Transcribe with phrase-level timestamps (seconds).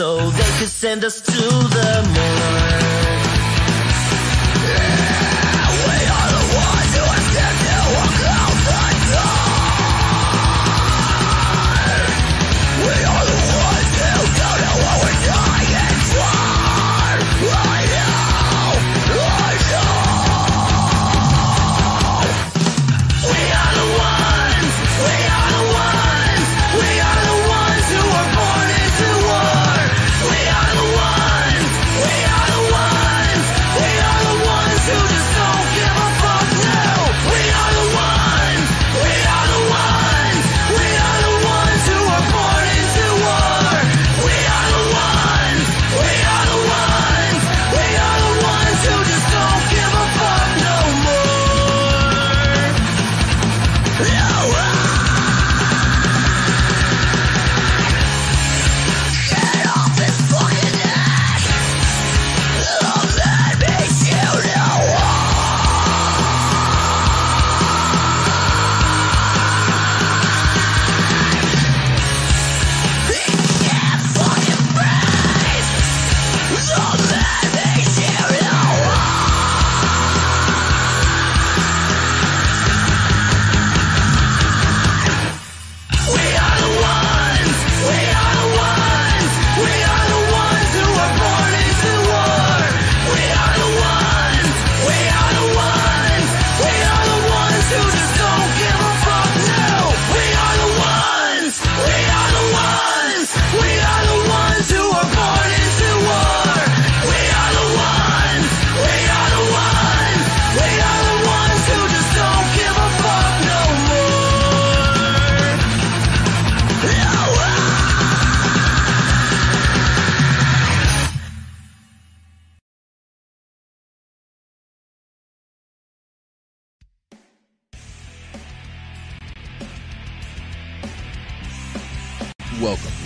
[0.00, 1.42] so they could send us to
[1.76, 2.79] the morgue.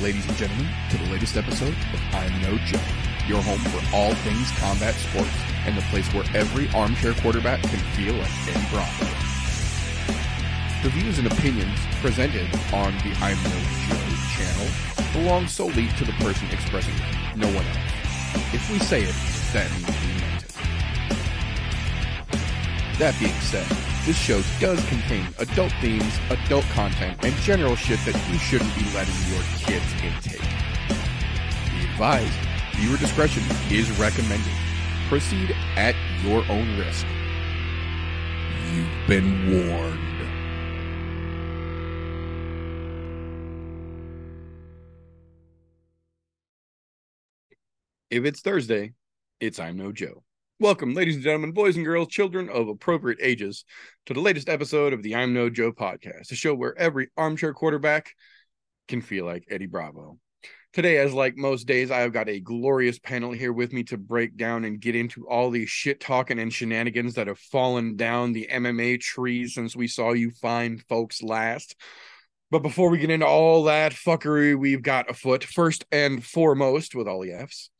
[0.04, 2.78] Ladies and gentlemen, to the latest episode of I'm No Joe,
[3.26, 5.32] your home for all things combat sports
[5.64, 9.06] and the place where every armchair quarterback can feel like Eddie Bravo.
[10.82, 13.96] The views and opinions presented on the I'm No Joe
[14.36, 14.68] channel
[15.14, 18.52] belong solely to the person expressing them, no one else.
[18.52, 19.14] If we say it,
[19.54, 20.52] that means we meant it.
[22.98, 28.14] That being said, this show does contain adult themes, adult content, and general shit that
[28.30, 30.40] you shouldn't be letting your kids intake.
[31.70, 32.34] Be advised,
[32.76, 34.52] viewer discretion is recommended.
[35.08, 37.06] Proceed at your own risk.
[38.72, 40.00] You've been warned.
[48.10, 48.92] If it's Thursday,
[49.40, 50.22] it's I'm No Joe.
[50.60, 53.64] Welcome, ladies and gentlemen, boys and girls, children of appropriate ages,
[54.06, 57.52] to the latest episode of the I'm No Joe podcast, a show where every armchair
[57.52, 58.14] quarterback
[58.86, 60.20] can feel like Eddie Bravo.
[60.72, 63.98] Today, as like most days, I have got a glorious panel here with me to
[63.98, 68.32] break down and get into all these shit talking and shenanigans that have fallen down
[68.32, 71.74] the MMA trees since we saw you fine folks last.
[72.52, 77.08] But before we get into all that fuckery we've got afoot, first and foremost, with
[77.08, 77.70] all the F's,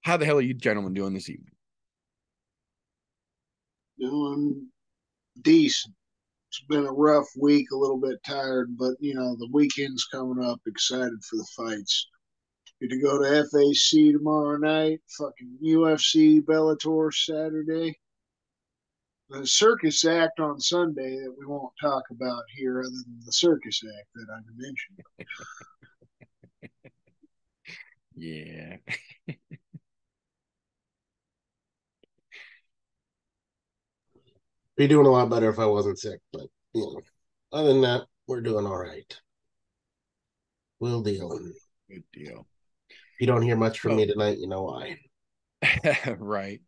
[0.00, 1.51] how the hell are you gentlemen doing this evening?
[3.98, 4.68] Doing
[5.42, 5.94] decent.
[6.48, 10.44] It's been a rough week, a little bit tired, but you know, the weekend's coming
[10.44, 12.08] up, excited for the fights.
[12.80, 17.98] Get to go to FAC tomorrow night, fucking UFC Bellator Saturday.
[19.30, 23.80] The circus act on Sunday that we won't talk about here, other than the circus
[23.98, 25.30] act that I mentioned.
[28.14, 28.76] Yeah.
[34.82, 37.00] Be doing a lot better if I wasn't sick, but you know,
[37.52, 39.16] other than that, we're doing all right.
[40.80, 41.38] We'll deal.
[41.88, 42.48] Good deal.
[42.90, 44.96] If you don't hear much from Well- me tonight, you know why.
[46.18, 46.60] right.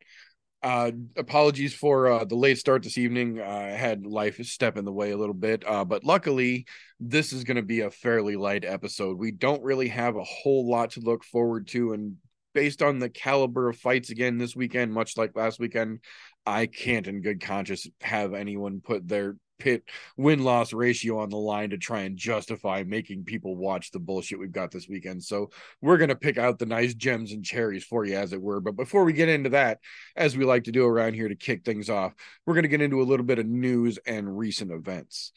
[0.62, 3.40] Uh, apologies for uh, the late start this evening.
[3.40, 6.66] Uh, I had life step in the way a little bit, uh, but luckily,
[7.00, 9.18] this is going to be a fairly light episode.
[9.18, 12.14] We don't really have a whole lot to look forward to, and
[12.54, 16.00] based on the caliber of fights again this weekend, much like last weekend,
[16.46, 19.84] I can't, in good conscience, have anyone put their pit
[20.16, 24.38] win loss ratio on the line to try and justify making people watch the bullshit
[24.38, 25.22] we've got this weekend.
[25.22, 28.42] So we're going to pick out the nice gems and cherries for you, as it
[28.42, 28.60] were.
[28.60, 29.78] But before we get into that,
[30.16, 32.14] as we like to do around here to kick things off,
[32.46, 35.32] we're going to get into a little bit of news and recent events.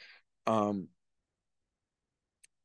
[0.46, 0.88] Um,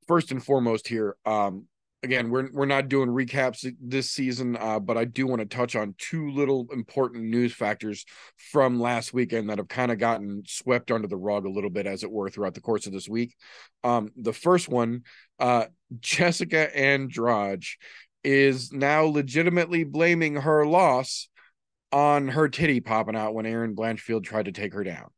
[0.09, 1.67] first and foremost, here, um,
[2.03, 5.77] again, we're we're not doing recaps this season, uh, but I do want to touch
[5.77, 8.05] on two little important news factors
[8.37, 11.87] from last weekend that have kind of gotten swept under the rug a little bit,
[11.87, 13.37] as it were, throughout the course of this week.
[13.85, 15.03] Um, the first one,
[15.39, 15.67] uh,
[16.01, 17.65] Jessica Andrade
[18.25, 21.29] is now legitimately blaming her loss
[21.91, 25.11] on her titty popping out when Erin Blanchfield tried to take her down.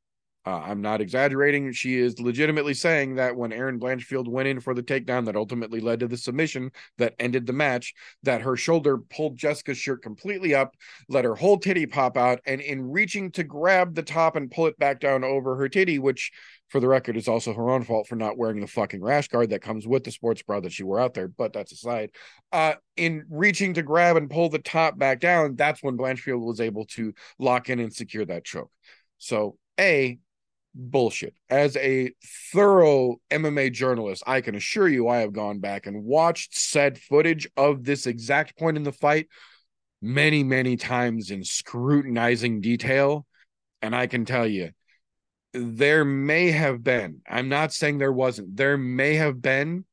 [0.47, 1.73] Uh, I'm not exaggerating.
[1.73, 5.81] She is legitimately saying that when Erin Blanchfield went in for the takedown that ultimately
[5.81, 10.55] led to the submission that ended the match, that her shoulder pulled Jessica's shirt completely
[10.55, 10.75] up,
[11.09, 14.67] let her whole titty pop out, and in reaching to grab the top and pull
[14.67, 16.31] it back down over her titty, which
[16.69, 19.49] for the record is also her own fault for not wearing the fucking rash guard
[19.49, 22.11] that comes with the sports bra that she wore out there, but that's aside.
[22.53, 26.61] Uh, in reaching to grab and pull the top back down, that's when Blanchfield was
[26.61, 28.71] able to lock in and secure that choke.
[29.17, 30.19] So, A,
[30.75, 31.35] bullshit.
[31.49, 32.13] As a
[32.53, 37.49] thorough MMA journalist, I can assure you I have gone back and watched said footage
[37.57, 39.29] of this exact point in the fight
[40.03, 43.27] many, many times in scrutinizing detail.
[43.81, 44.71] And I can tell you,
[45.53, 49.85] there may have been, I'm not saying there wasn't, there may have been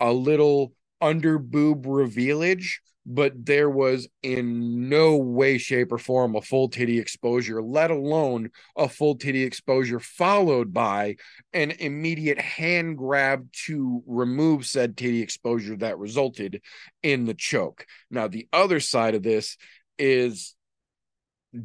[0.00, 2.80] a little under boob revealage,
[3.10, 8.50] but there was in no way, shape, or form a full titty exposure, let alone
[8.76, 11.16] a full titty exposure followed by
[11.54, 16.60] an immediate hand grab to remove said titty exposure that resulted
[17.02, 17.86] in the choke.
[18.10, 19.56] Now, the other side of this
[19.98, 20.54] is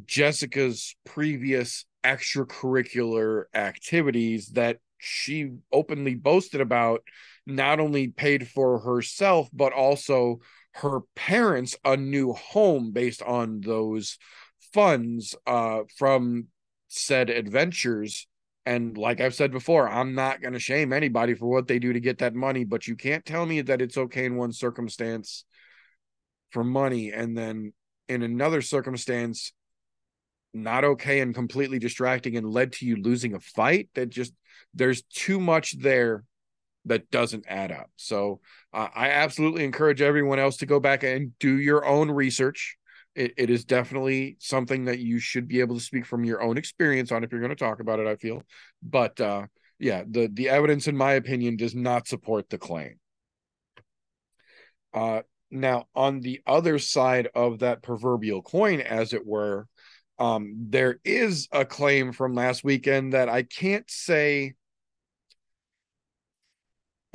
[0.06, 7.02] Jessica's previous extracurricular activities that she openly boasted about
[7.46, 10.40] not only paid for herself but also
[10.74, 14.18] her parents a new home based on those
[14.72, 16.48] funds uh from
[16.88, 18.26] said adventures.
[18.66, 21.92] And like I've said before, I'm not going to shame anybody for what they do
[21.92, 25.44] to get that money, but you can't tell me that it's okay in one circumstance
[26.50, 27.72] for money and then
[28.08, 29.52] in another circumstance
[30.54, 33.90] not okay and completely distracting and led to you losing a fight.
[33.94, 34.32] That just
[34.72, 36.24] there's too much there
[36.86, 37.90] that doesn't add up.
[37.96, 38.40] So
[38.72, 42.76] uh, i absolutely encourage everyone else to go back and do your own research.
[43.14, 46.58] It, it is definitely something that you should be able to speak from your own
[46.58, 48.42] experience on if you're going to talk about it i feel.
[48.82, 49.46] But uh
[49.78, 52.98] yeah the the evidence in my opinion does not support the claim.
[54.92, 59.68] Uh now on the other side of that proverbial coin as it were
[60.18, 64.54] um there is a claim from last weekend that i can't say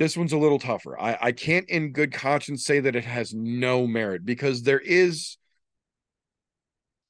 [0.00, 0.98] this one's a little tougher.
[0.98, 5.36] I i can't in good conscience say that it has no merit because there is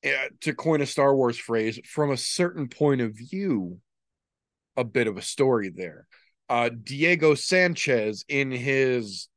[0.04, 3.78] uh, to coin a star wars phrase from a certain point of view
[4.76, 6.06] a bit of a story there.
[6.48, 9.28] Uh diego sanchez in his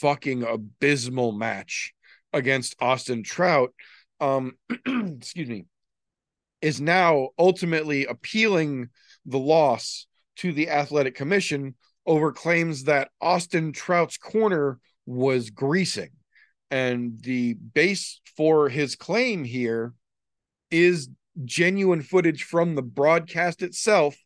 [0.00, 1.94] fucking abysmal match
[2.32, 3.72] against austin trout
[4.20, 4.54] um
[4.86, 5.66] excuse me
[6.60, 8.88] is now ultimately appealing
[9.24, 11.76] the loss to the athletic commission
[12.08, 16.08] over claims that Austin Trout's corner was greasing.
[16.70, 19.92] And the base for his claim here
[20.70, 21.10] is
[21.44, 24.16] genuine footage from the broadcast itself,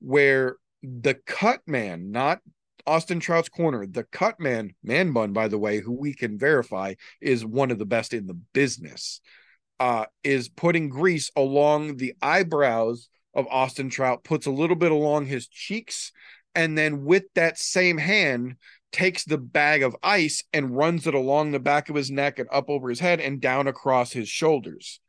[0.00, 2.40] where the cut man, not
[2.86, 6.94] Austin Trout's corner, the cut man, man bun, by the way, who we can verify
[7.20, 9.20] is one of the best in the business
[9.80, 15.26] uh, is putting grease along the eyebrows of Austin Trout, puts a little bit along
[15.26, 16.12] his cheeks,
[16.54, 18.56] and then with that same hand
[18.92, 22.48] takes the bag of ice and runs it along the back of his neck and
[22.52, 25.00] up over his head and down across his shoulders.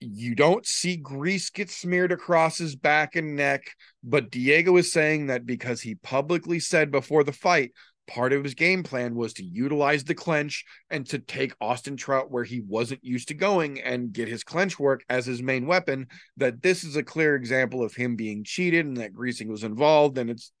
[0.00, 3.62] You don't see grease get smeared across his back and neck,
[4.02, 7.70] but Diego is saying that because he publicly said before the fight,
[8.06, 12.30] part of his game plan was to utilize the clinch and to take Austin Trout
[12.30, 16.08] where he wasn't used to going and get his clinch work as his main weapon.
[16.36, 20.18] That this is a clear example of him being cheated and that greasing was involved.
[20.18, 20.52] And it's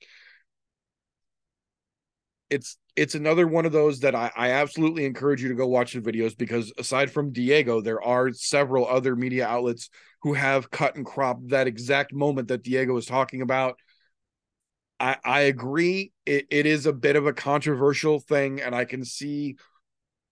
[2.50, 5.94] it's it's another one of those that I, I absolutely encourage you to go watch
[5.94, 9.88] the videos because aside from Diego, there are several other media outlets
[10.20, 13.78] who have cut and cropped that exact moment that Diego was talking about.
[15.02, 16.12] I, I agree.
[16.24, 19.56] It, it is a bit of a controversial thing, and I can see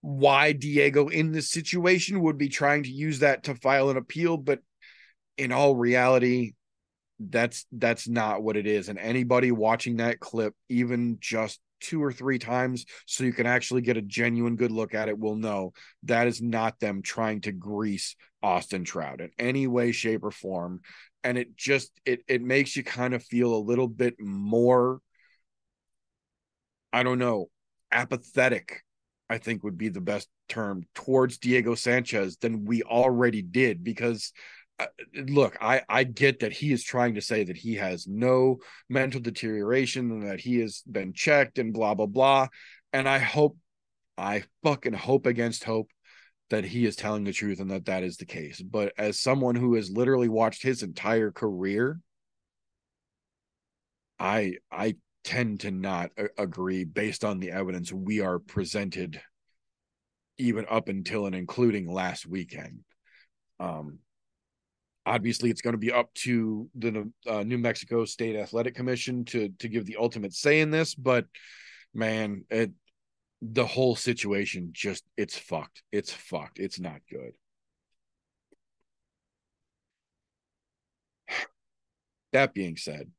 [0.01, 4.37] why Diego in this situation would be trying to use that to file an appeal.
[4.37, 4.61] But
[5.37, 6.53] in all reality,
[7.19, 8.89] that's that's not what it is.
[8.89, 13.81] And anybody watching that clip, even just two or three times so you can actually
[13.81, 15.73] get a genuine good look at it will know
[16.03, 20.81] that is not them trying to grease Austin Trout in any way shape or form
[21.25, 25.01] and it just it it makes you kind of feel a little bit more
[26.93, 27.51] I don't know
[27.93, 28.83] apathetic
[29.29, 34.33] I think would be the best term towards Diego Sanchez than we already did because
[34.81, 38.59] uh, look, I I get that he is trying to say that he has no
[38.89, 42.49] mental deterioration and that he has been checked and blah blah blah,
[42.93, 43.59] and I hope,
[44.17, 45.91] I fucking hope against hope
[46.51, 48.61] that he is telling the truth and that that is the case.
[48.61, 52.01] But as someone who has literally watched his entire career,
[54.19, 59.21] I I tend to not a- agree based on the evidence we are presented
[60.39, 62.81] even up until and including last weekend.
[63.59, 63.99] Um,
[65.07, 69.49] obviously it's going to be up to the uh, New Mexico State Athletic Commission to
[69.59, 71.27] to give the ultimate say in this, but
[71.95, 72.71] man, it
[73.43, 75.83] the whole situation just it's fucked.
[75.93, 76.59] It's fucked.
[76.59, 77.33] It's not good.
[82.33, 83.11] That being said,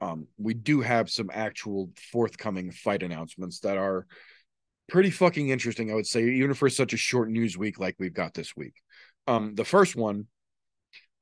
[0.00, 4.06] um, we do have some actual forthcoming fight announcements that are
[4.88, 8.14] pretty fucking interesting, I would say, even for such a short news week like we've
[8.14, 8.74] got this week.
[9.26, 10.28] Um, the first one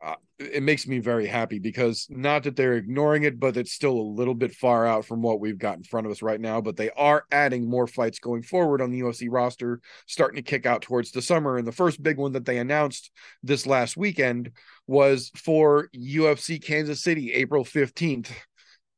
[0.03, 3.93] uh, it makes me very happy because not that they're ignoring it, but it's still
[3.93, 6.61] a little bit far out from what we've got in front of us right now.
[6.61, 10.67] But they are adding more fights going forward on the UFC roster, starting to kick
[10.67, 11.57] out towards the summer.
[11.57, 14.51] And the first big one that they announced this last weekend
[14.89, 18.31] was for UFC Kansas City, April 15th.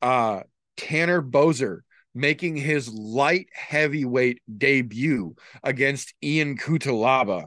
[0.00, 0.40] Uh,
[0.76, 1.80] Tanner Boser
[2.14, 7.46] making his light heavyweight debut against Ion Cutelaba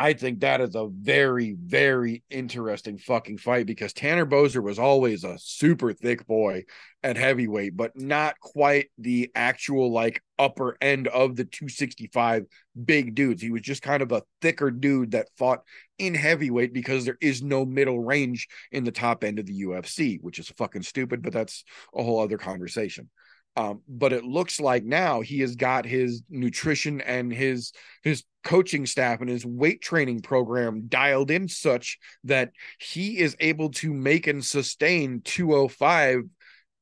[0.00, 5.24] I think that is a very, very interesting fucking fight because Tanner Boser was always
[5.24, 6.64] a super thick boy
[7.02, 12.46] at heavyweight, but not quite the actual like upper end of the 265
[12.82, 13.42] big dudes.
[13.42, 15.64] He was just kind of a thicker dude that fought
[15.98, 20.18] in heavyweight because there is no middle range in the top end of the UFC,
[20.22, 21.62] which is fucking stupid, but that's
[21.94, 23.10] a whole other conversation.
[23.56, 28.86] Um, but it looks like now he has got his nutrition and his his coaching
[28.86, 34.26] staff and his weight training program dialed in such that he is able to make
[34.26, 36.22] and sustain 205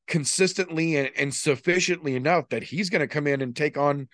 [0.07, 4.07] consistently and, and sufficiently enough that he's going to come in and take on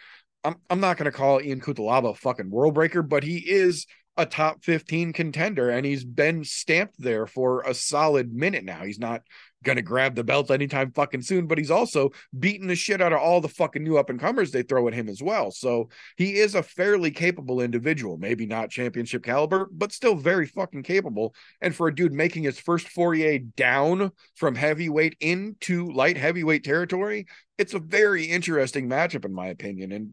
[0.45, 3.87] I'm I'm not going to call Ion Cutelaba a fucking world breaker, but he is
[4.17, 8.83] a top 15 contender and he's been stamped there for a solid minute now.
[8.83, 9.21] He's not
[9.65, 13.11] going to grab the belt anytime fucking soon, but he's also beating the shit out
[13.11, 15.51] of all the fucking new up and comers they throw at him as well.
[15.51, 20.83] So he is a fairly capable individual, maybe not championship caliber, but still very fucking
[20.83, 21.35] capable.
[21.59, 27.25] And for a dude making his first foray down from heavyweight into light heavyweight territory,
[27.57, 29.91] it's a very interesting matchup, in my opinion.
[29.91, 30.11] And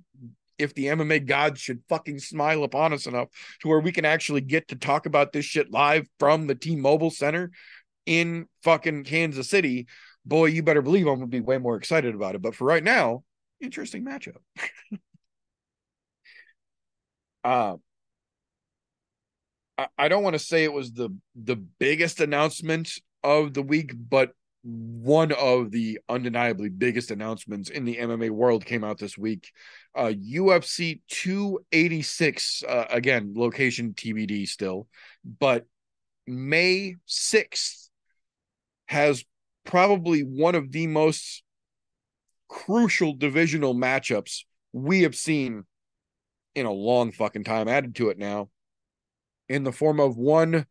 [0.58, 3.28] if the MMA gods should fucking smile upon us enough
[3.60, 7.10] to where we can actually get to talk about this shit live from the T-Mobile
[7.10, 7.50] Center,
[8.06, 9.86] in fucking Kansas City,
[10.24, 12.42] boy, you better believe I'm gonna be way more excited about it.
[12.42, 13.24] But for right now,
[13.60, 14.36] interesting matchup.
[17.44, 17.76] uh
[19.78, 22.92] I, I don't want to say it was the the biggest announcement
[23.22, 28.84] of the week, but one of the undeniably biggest announcements in the MMA world came
[28.84, 29.50] out this week.
[29.94, 34.86] Uh, UFC 286, uh, again, location TBD still,
[35.38, 35.66] but
[36.26, 37.88] May 6th
[38.86, 39.24] has
[39.64, 41.42] probably one of the most
[42.48, 45.64] crucial divisional matchups we have seen
[46.54, 48.48] in a long fucking time added to it now
[49.48, 50.66] in the form of one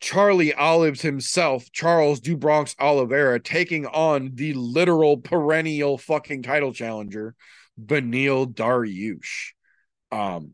[0.00, 7.34] Charlie Olives himself, Charles do Bronx Oliveira, taking on the literal perennial fucking title challenger,
[7.82, 9.52] Beneil Dariush.
[10.12, 10.52] Um,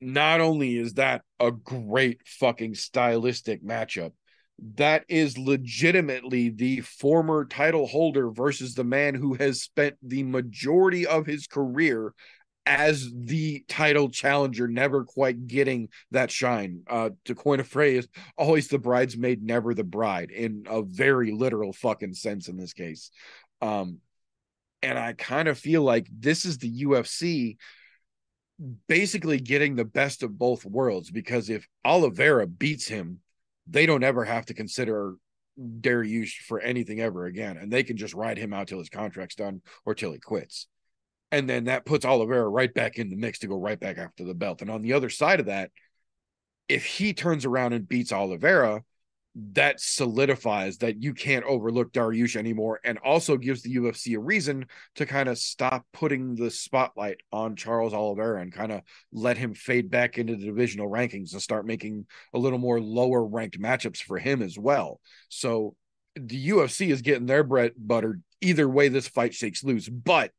[0.00, 4.12] not only is that a great fucking stylistic matchup,
[4.76, 11.06] that is legitimately the former title holder versus the man who has spent the majority
[11.06, 12.14] of his career
[12.64, 16.82] as the title challenger, never quite getting that shine.
[16.88, 21.72] Uh, to coin a phrase, always the bridesmaid, never the bride, in a very literal
[21.72, 23.10] fucking sense in this case.
[23.60, 23.98] Um,
[24.82, 27.56] and I kind of feel like this is the UFC
[28.86, 33.20] basically getting the best of both worlds because if Oliveira beats him,
[33.66, 35.14] they don't ever have to consider
[35.58, 39.34] Dariush for anything ever again, and they can just ride him out till his contract's
[39.34, 40.66] done or till he quits.
[41.32, 44.22] And then that puts Oliveira right back in the mix to go right back after
[44.22, 44.60] the belt.
[44.60, 45.70] And on the other side of that,
[46.68, 48.84] if he turns around and beats Oliveira,
[49.34, 54.66] that solidifies that you can't overlook Dariush anymore and also gives the UFC a reason
[54.96, 59.54] to kind of stop putting the spotlight on Charles Oliveira and kind of let him
[59.54, 64.02] fade back into the divisional rankings and start making a little more lower ranked matchups
[64.02, 65.00] for him as well.
[65.30, 65.76] So
[66.14, 70.30] the UFC is getting their bread buttered either way this fight shakes loose, but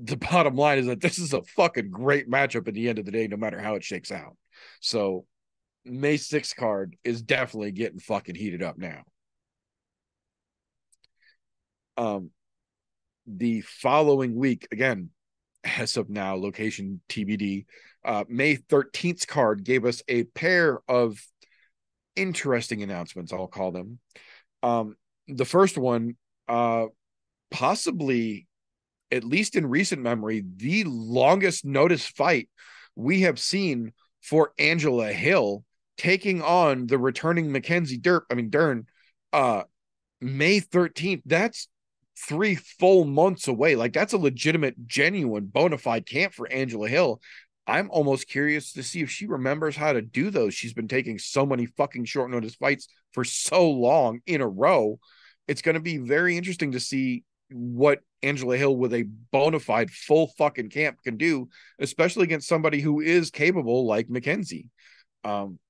[0.00, 3.04] the bottom line is that this is a fucking great matchup at the end of
[3.04, 4.36] the day, no matter how it shakes out.
[4.80, 5.26] So
[5.84, 9.02] May 6th card is definitely getting fucking heated up now.
[11.96, 12.30] Um,
[13.26, 15.10] the following week, again,
[15.64, 17.66] as of now, location TBD,
[18.04, 21.18] uh, May 13th card gave us a pair of
[22.16, 23.98] interesting announcements, I'll call them.
[24.62, 24.96] Um,
[25.28, 26.16] the first one,
[26.48, 26.86] uh,
[27.50, 28.46] possibly,
[29.14, 32.48] at least in recent memory, the longest notice fight
[32.96, 35.64] we have seen for Angela Hill
[35.96, 38.86] taking on the returning Mackenzie Derp, I mean Dern,
[39.32, 39.62] uh
[40.20, 41.22] May 13th.
[41.26, 41.68] That's
[42.18, 43.76] three full months away.
[43.76, 47.20] Like that's a legitimate, genuine, bona fide camp for Angela Hill.
[47.66, 50.54] I'm almost curious to see if she remembers how to do those.
[50.54, 54.98] She's been taking so many fucking short notice fights for so long in a row.
[55.48, 59.90] It's going to be very interesting to see what Angela Hill with a bona fide
[59.90, 64.70] full fucking camp can do, especially against somebody who is capable like Mackenzie.
[65.22, 65.60] Um,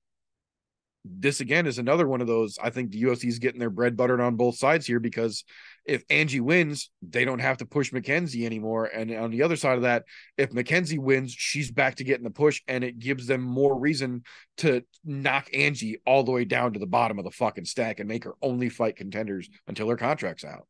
[1.07, 2.57] this again is another one of those.
[2.61, 5.43] I think the UFC is getting their bread buttered on both sides here because
[5.85, 8.85] if Angie wins, they don't have to push Mackenzie anymore.
[8.85, 12.31] And on the other side of that, if Mackenzie wins, she's back to getting the
[12.31, 14.23] push, and it gives them more reason
[14.57, 18.09] to knock Angie all the way down to the bottom of the fucking stack and
[18.09, 20.65] make her only fight contenders until her contract's out.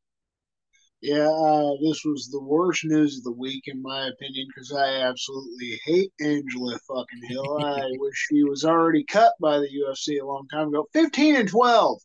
[1.01, 5.01] Yeah, uh, this was the worst news of the week, in my opinion, because I
[5.01, 7.59] absolutely hate Angela fucking Hill.
[7.63, 10.87] I wish she was already cut by the UFC a long time ago.
[10.93, 11.99] 15 and 12.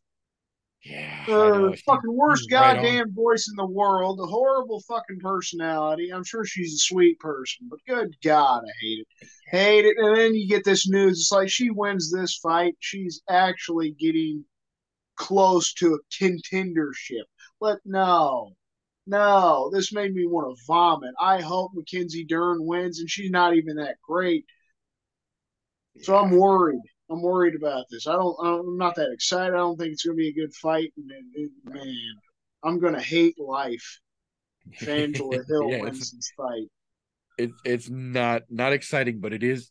[0.84, 2.76] Yeah, Uh, fucking worst right on.
[2.76, 4.18] goddamn voice in the world.
[4.20, 6.10] A horrible fucking personality.
[6.10, 9.28] I'm sure she's a sweet person, but good God, I hate it.
[9.50, 9.96] Hate it.
[9.98, 11.20] And then you get this news.
[11.20, 12.76] It's like she wins this fight.
[12.80, 14.44] She's actually getting
[15.16, 17.24] close to a contendership.
[17.60, 18.52] But no,
[19.10, 21.14] no, this made me want to vomit.
[21.20, 24.44] I hope Mackenzie Dern wins, and she's not even that great.
[26.02, 26.80] So I'm worried.
[27.10, 28.06] I'm worried about this.
[28.06, 28.36] I don't.
[28.40, 29.54] I'm not that excited.
[29.54, 30.92] I don't think it's going to be a good fight.
[30.96, 32.14] And, and- and, man,
[32.62, 34.00] I'm going to hate life
[34.72, 36.68] if Angela Hill Yeah, wins it's, this fight.
[37.38, 39.70] it, it's not not exciting, but it is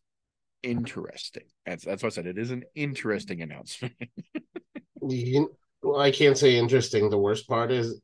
[0.64, 1.44] interesting.
[1.66, 2.28] That's that's what I said.
[2.28, 3.94] It is an interesting announcement.
[5.02, 7.10] You, well, I can't say interesting.
[7.10, 8.02] The worst part is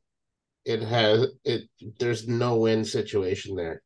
[0.66, 1.62] it has it.
[1.98, 3.82] There's no win situation there.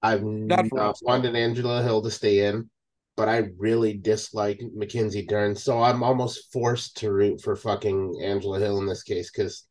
[0.00, 2.70] I've Not wanted Angela Hill to stay in,
[3.16, 8.60] but I really dislike Mackenzie Dern, so I'm almost forced to root for fucking Angela
[8.60, 9.66] Hill in this case because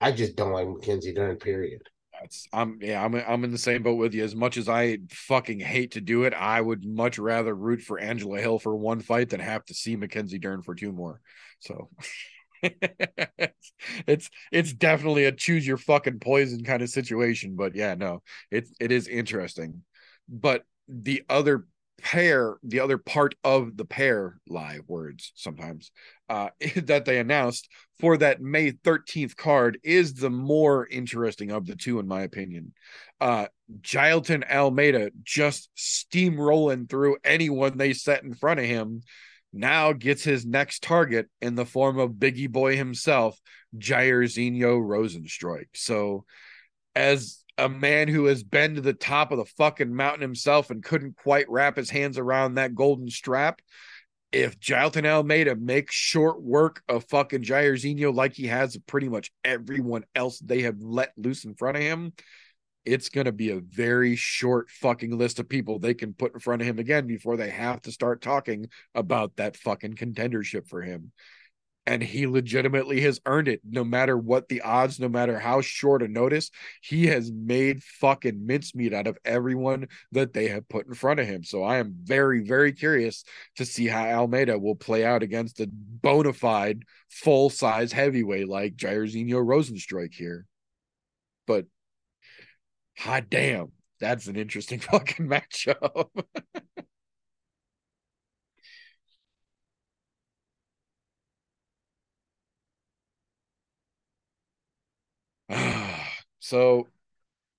[0.00, 1.36] I just don't like Mackenzie Dern.
[1.36, 1.82] Period.
[2.18, 4.24] That's I'm yeah, I'm I'm in the same boat with you.
[4.24, 7.98] As much as I fucking hate to do it, I would much rather root for
[7.98, 11.20] Angela Hill for one fight than have to see Mackenzie Dern for two more.
[11.60, 11.90] So
[14.06, 17.56] it's it's definitely a choose your fucking poison kind of situation.
[17.56, 19.82] But yeah, no, it it is interesting.
[20.28, 21.66] But the other
[22.02, 25.90] pair, the other part of the pair live words sometimes
[26.30, 27.68] uh that they announced
[27.98, 32.72] for that May 13th card is the more interesting of the two, in my opinion.
[33.20, 33.46] Uh
[33.82, 39.02] Jailton Almeida just steamrolling through anyone they set in front of him
[39.52, 43.38] now gets his next target in the form of Biggie Boy himself,
[43.76, 45.66] Jairzinho Rozenstruik.
[45.74, 46.24] So,
[46.94, 50.82] as a man who has been to the top of the fucking mountain himself and
[50.82, 53.60] couldn't quite wrap his hands around that golden strap,
[54.32, 60.04] if Jailton Almeida makes short work of fucking Jairzinho like he has pretty much everyone
[60.14, 62.12] else they have let loose in front of him,
[62.84, 66.40] it's going to be a very short fucking list of people they can put in
[66.40, 70.82] front of him again before they have to start talking about that fucking contendership for
[70.82, 71.12] him.
[71.86, 76.02] and he legitimately has earned it no matter what the odds no matter how short
[76.02, 76.50] a notice.
[76.82, 81.26] He has made fucking mincemeat out of everyone that they have put in front of
[81.26, 81.42] him.
[81.42, 83.24] So i am very very curious
[83.56, 88.76] to see how almeida will play out against a bona fide full size heavyweight like
[88.76, 90.46] jairzinho rozenstruik here.
[91.46, 91.66] But
[93.00, 96.08] hot damn that's an interesting fucking matchup
[106.40, 106.86] so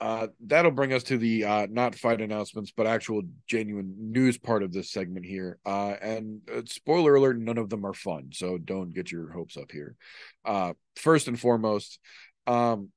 [0.02, 4.64] uh, that'll bring us to the uh, not fight announcements, but actual genuine news part
[4.64, 5.60] of this segment here.
[5.64, 9.58] Uh, and uh, spoiler alert, none of them are fun, so don't get your hopes
[9.58, 9.96] up here.
[10.44, 12.00] Uh, first and foremost,
[12.48, 12.90] um,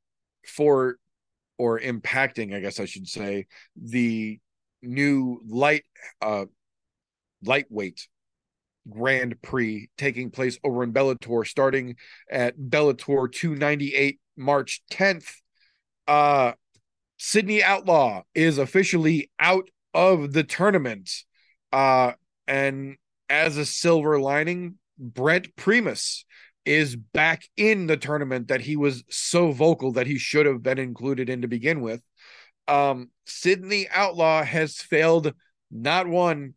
[0.47, 0.97] for
[1.59, 4.39] or impacting, I guess I should say, the
[4.83, 5.85] new light
[6.21, 6.47] uh,
[7.43, 8.09] lightweight
[8.89, 11.97] Grand Prix taking place over in Bellator, starting
[12.31, 15.31] at Bellator 298 March 10th.
[16.07, 16.53] Uh
[17.17, 21.11] Sidney Outlaw is officially out of the tournament.
[21.73, 22.13] Uh
[22.47, 22.97] and
[23.31, 26.27] as a silver lining, Brent Primus
[26.65, 30.79] is back in the tournament that he was so vocal that he should have been
[30.79, 32.03] included in to begin with.
[32.69, 35.33] Um Sidney Outlaw has failed
[35.71, 36.55] not one,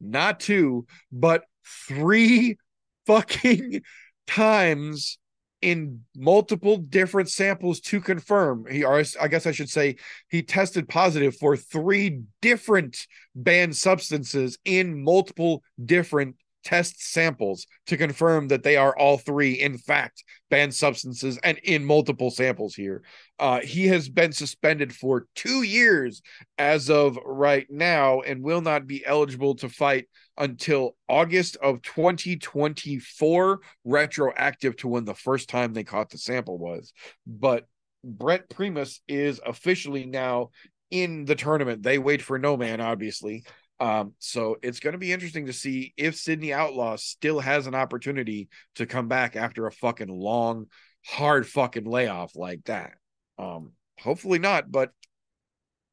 [0.00, 1.44] not two, but
[1.88, 2.58] three
[3.06, 3.82] fucking
[4.26, 5.18] times
[5.62, 9.96] in multiple different samples to confirm he or i guess i should say
[10.28, 18.48] he tested positive for three different banned substances in multiple different test samples to confirm
[18.48, 23.02] that they are all three in fact banned substances and in multiple samples here
[23.38, 26.22] uh, he has been suspended for two years
[26.58, 30.06] as of right now and will not be eligible to fight
[30.40, 36.92] until August of 2024, retroactive to when the first time they caught the sample was.
[37.26, 37.66] But
[38.02, 40.50] Brent Primus is officially now
[40.90, 41.82] in the tournament.
[41.82, 43.44] They wait for no man, obviously.
[43.80, 47.74] Um, so it's going to be interesting to see if Sidney Outlaw still has an
[47.74, 50.66] opportunity to come back after a fucking long,
[51.06, 52.92] hard fucking layoff like that.
[53.38, 54.90] Um, hopefully not, but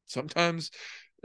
[0.04, 0.70] sometimes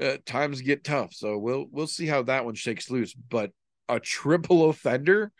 [0.01, 1.13] uh, times get tough.
[1.13, 3.13] So we'll we'll see how that one shakes loose.
[3.13, 3.51] But
[3.89, 5.33] a triple offender,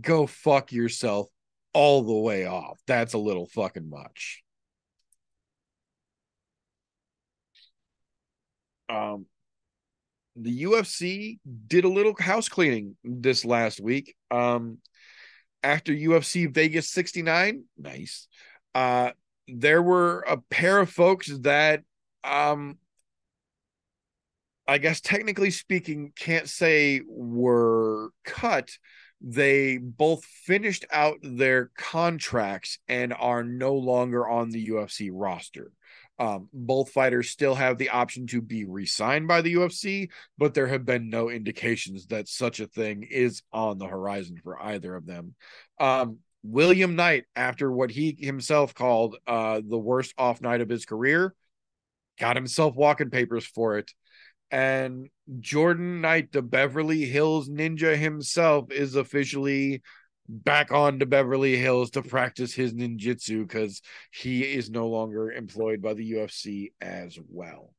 [0.00, 1.28] go fuck yourself
[1.72, 2.80] all the way off.
[2.88, 4.42] That's a little fucking much.
[8.88, 9.26] Um,
[10.36, 14.14] the UFC did a little house cleaning this last week.
[14.30, 14.78] Um,
[15.62, 18.28] after UFC Vegas 69, nice.
[18.74, 19.10] Uh,
[19.48, 21.82] there were a pair of folks that
[22.24, 22.78] um
[24.66, 28.70] I guess technically speaking, can't say were cut.
[29.20, 35.72] They both finished out their contracts and are no longer on the UFC roster.
[36.22, 40.08] Um, both fighters still have the option to be re signed by the UFC,
[40.38, 44.62] but there have been no indications that such a thing is on the horizon for
[44.62, 45.34] either of them.
[45.80, 50.86] Um, William Knight, after what he himself called uh, the worst off night of his
[50.86, 51.34] career,
[52.20, 53.90] got himself walking papers for it.
[54.48, 55.08] And
[55.40, 59.82] Jordan Knight, the Beverly Hills Ninja himself, is officially
[60.32, 65.82] back on to Beverly Hills to practice his ninjutsu because he is no longer employed
[65.82, 67.74] by the UFC as well.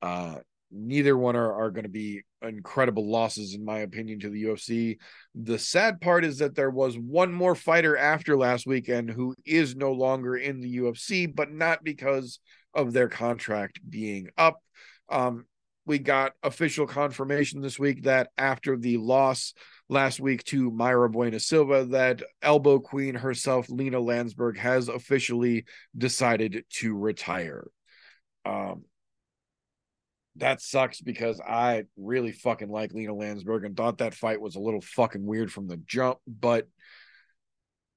[0.00, 0.36] Uh,
[0.70, 4.98] neither one are, are going to be incredible losses in my opinion to the UFC.
[5.34, 9.76] The sad part is that there was one more fighter after last weekend who is
[9.76, 12.38] no longer in the UFC, but not because
[12.74, 14.60] of their contract being up.
[15.08, 15.46] Um,
[15.84, 19.52] we got official confirmation this week that after the loss
[19.88, 25.64] last week to Mayra Bueno Silva, that Elbow Queen herself, Lina Länsberg, has officially
[25.96, 27.66] decided to retire.
[28.44, 28.84] Um,
[30.36, 34.60] that sucks because I really fucking like Lina Länsberg and thought that fight was a
[34.60, 36.68] little fucking weird from the jump, but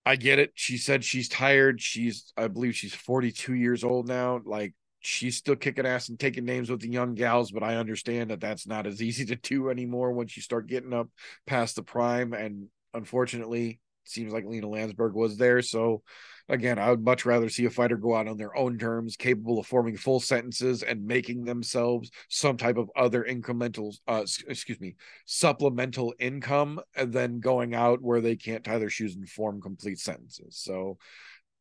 [0.06, 0.52] I get it.
[0.54, 1.82] She said she's tired.
[1.82, 4.42] She's, I believe she's 42 years old now.
[4.44, 4.74] Like,
[5.06, 8.42] she's still kicking ass and taking names with the young gals, but I understand that
[8.42, 11.10] that's not as easy to do anymore once you start getting up
[11.46, 12.34] past the prime.
[12.34, 15.62] And unfortunately, seems like Lina Länsberg was there.
[15.62, 16.04] So,
[16.48, 19.60] again, I would much rather see a fighter go out on their own terms, capable
[19.60, 24.96] of forming full sentences and making themselves some type of other incremental, uh, excuse me,
[25.26, 30.58] supplemental income than going out where they can't tie their shoes and form complete sentences.
[30.58, 30.98] So,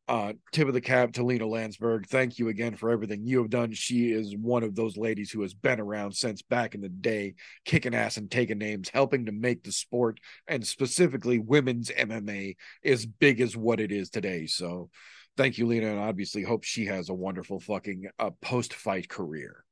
[0.07, 3.49] uh tip of the cap to lina länsberg thank you again for everything you have
[3.49, 3.71] done.
[3.73, 7.33] She is one of those ladies who has been around since back in the day
[7.65, 13.05] kicking ass and taking names helping to make the sport and specifically women's mma as
[13.05, 14.45] big as what it is today.
[14.45, 14.89] So
[15.37, 19.63] thank you lina and obviously hope she has a wonderful fucking uh, post-fight career.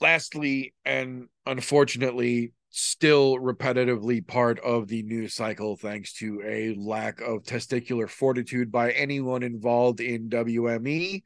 [0.00, 7.44] Lastly and unfortunately still repetitively part of the news cycle thanks to a lack of
[7.44, 11.22] testicular fortitude by anyone involved in WME.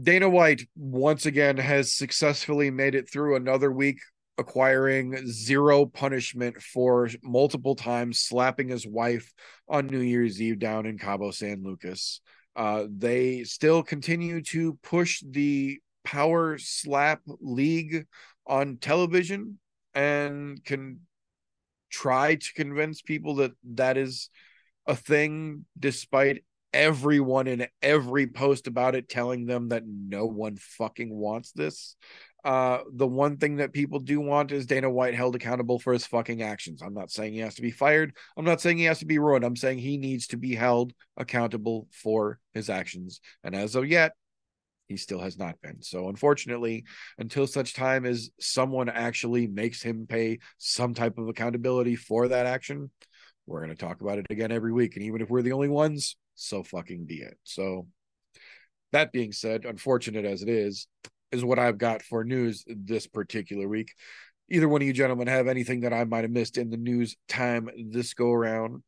[0.00, 3.98] Dana White once again has successfully made it through another week
[4.36, 9.32] acquiring zero punishment for multiple times slapping his wife
[9.70, 12.20] on New Year's Eve down in Cabo San Lucas.
[12.54, 18.04] Uh, they still continue to push the Power Slap League
[18.46, 19.58] on television
[19.94, 21.00] and can
[21.90, 24.30] try to convince people that that is
[24.86, 31.14] a thing despite everyone in every post about it telling them that no one fucking
[31.14, 31.94] wants this
[32.44, 36.06] uh the one thing that people do want is Dana White held accountable for his
[36.06, 36.82] fucking actions.
[36.82, 38.14] I'm not saying he has to be fired.
[38.36, 39.44] I'm not saying he has to be ruined.
[39.44, 43.20] I'm saying he needs to be held accountable for his actions.
[43.44, 44.12] And as of yet,
[44.88, 45.82] he still has not been.
[45.82, 46.84] So unfortunately,
[47.18, 52.46] until such time as someone actually makes him pay some type of accountability for that
[52.46, 52.90] action,
[53.46, 54.96] we're going to talk about it again every week.
[54.96, 57.38] And even if we're the only ones, so fucking be it.
[57.44, 57.86] So
[58.92, 60.86] that being said, unfortunate as it is,
[61.32, 63.92] is what I've got for news this particular week.
[64.50, 67.16] Either one of you gentlemen have anything that I might have missed in the news
[67.28, 68.82] time this go around?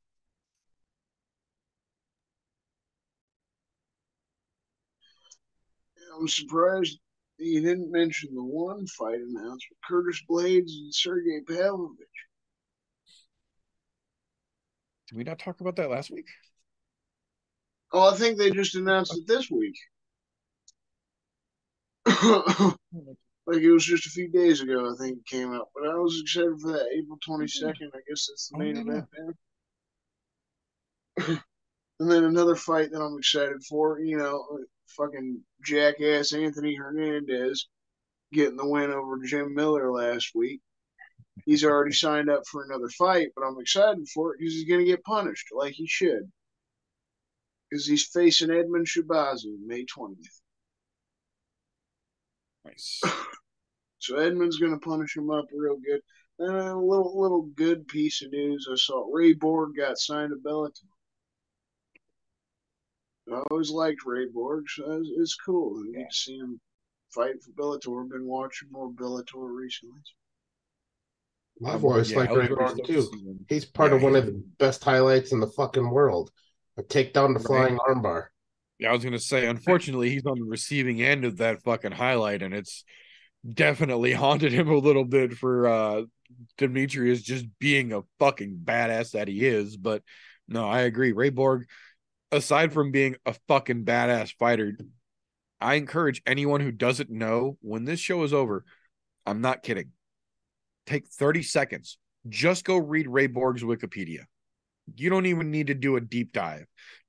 [6.18, 6.98] I'm surprised
[7.38, 12.08] you didn't mention the one fight announcement: Curtis Blaydes and Sergey Pavlovich.
[15.08, 16.26] Did we not talk about that last week?
[17.92, 19.76] Oh, I think they just announced it this week.
[23.46, 25.68] like it was just a few days ago, I think it came out.
[25.74, 27.92] But I was excited for that April twenty second.
[27.94, 28.82] I guess that's the Oh, main yeah.
[28.82, 29.08] event
[31.16, 31.42] then.
[32.00, 37.68] and then another fight that I'm excited for, you know, uh, fucking jackass Anthony Hernandez
[38.32, 40.60] getting the win over Jim Miller last week.
[41.44, 44.80] He's already signed up for another fight, but I'm excited for it because he's going
[44.80, 46.30] to get punished like he should.
[47.70, 50.40] Because he's facing Edmund Shabazi May 20th.
[52.64, 53.02] Nice.
[53.98, 56.00] So Edmund's going to punish him up real good.
[56.38, 60.36] And a little little good piece of news I saw: Ray Borg got signed to
[60.48, 60.84] Bellator.
[63.32, 65.82] I always liked Ray Borg, so it's, it's cool.
[65.88, 66.60] I get to see him
[67.12, 68.04] fight for Bellator.
[68.04, 70.00] I've been watching more Bellator recently.
[71.66, 72.94] I've always Yeah, liked Ray Borg too.
[72.94, 73.46] to see him.
[73.48, 76.30] He's part Yeah, of one he's- of the best highlights in the fucking world.
[76.76, 77.42] A takedown to Right.
[77.46, 78.26] flying armbar.
[78.78, 82.42] Yeah, I was gonna say, unfortunately, he's on the receiving end of that fucking highlight,
[82.42, 82.84] and it's
[83.48, 86.02] definitely haunted him a little bit for uh
[86.58, 89.76] Demetrious just being a fucking badass that he is.
[89.76, 90.02] But
[90.48, 91.12] no, I agree.
[91.12, 91.66] Ray Borg,
[92.32, 94.76] aside from being a fucking badass fighter,
[95.60, 98.64] I encourage anyone who doesn't know when this show is over,
[99.24, 99.92] I'm not kidding.
[100.86, 101.98] Take 30 seconds.
[102.28, 104.24] Just go read Ray Borg's Wikipedia.
[104.94, 106.66] You don't even need to do a deep dive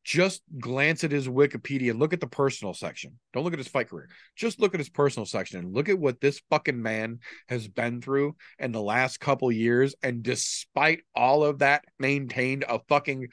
[0.08, 3.20] just glance at his Wikipedia, look at the personal section.
[3.34, 4.08] Don't look at his fight career.
[4.38, 8.02] Just look at his personal section and look at what this fucking man has been
[8.02, 9.96] through in the last couple years.
[10.02, 13.28] And despite all of that, maintained a fucking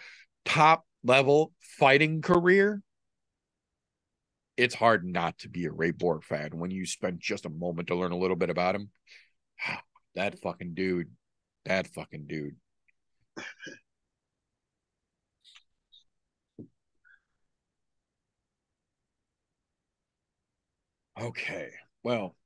[0.45, 2.83] top level fighting career.
[4.57, 7.89] It's hard not to be a Ray Borg fan when you spend just a moment
[7.89, 8.91] to learn a little bit about him.
[10.17, 11.11] That fucking dude.
[11.65, 12.55] That fucking dude.
[21.21, 21.71] Okay.
[22.05, 22.37] Well,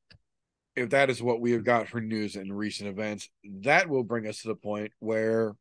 [0.76, 3.28] if that is what we have got for news and recent events,
[3.60, 5.54] that will bring us to the point where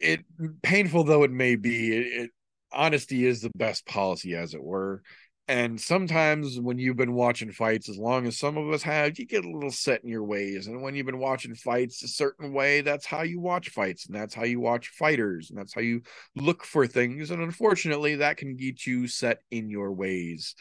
[0.00, 0.20] it
[0.62, 2.30] painful though it may be, it, it
[2.72, 5.02] honesty is the best policy as it were.
[5.48, 9.26] And sometimes when you've been watching fights, as long as some of us have, you
[9.26, 10.66] get a little set in your ways.
[10.66, 14.16] And when you've been watching fights a certain way, that's how you watch fights, and
[14.16, 16.02] that's how you watch fighters, and that's how you
[16.34, 17.30] look for things.
[17.30, 20.56] And unfortunately, that can get you set in your ways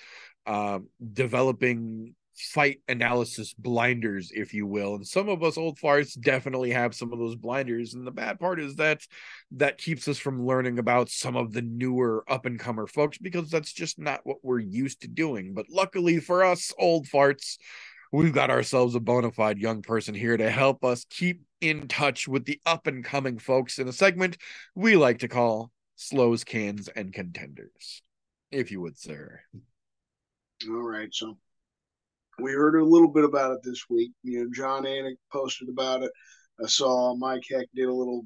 [0.46, 4.96] um, developing fight analysis blinders, if you will.
[4.96, 7.94] And some of us old farts definitely have some of those blinders.
[7.94, 9.02] And the bad part is that
[9.52, 13.50] that keeps us from learning about some of the newer up and comer folks because
[13.50, 15.54] that's just not what we're used to doing.
[15.54, 17.58] But luckily for us old farts,
[18.12, 22.28] we've got ourselves a bona fide young person here to help us keep in touch
[22.28, 24.38] with the up and coming folks in a segment
[24.76, 28.02] we like to call Slows, Cans, and Contenders.
[28.52, 29.42] If you would, sir.
[30.70, 31.38] All right, so
[32.40, 34.12] we heard a little bit about it this week.
[34.24, 36.12] You know, Jon Anik posted about it.
[36.64, 38.26] I saw Mike Heck did a little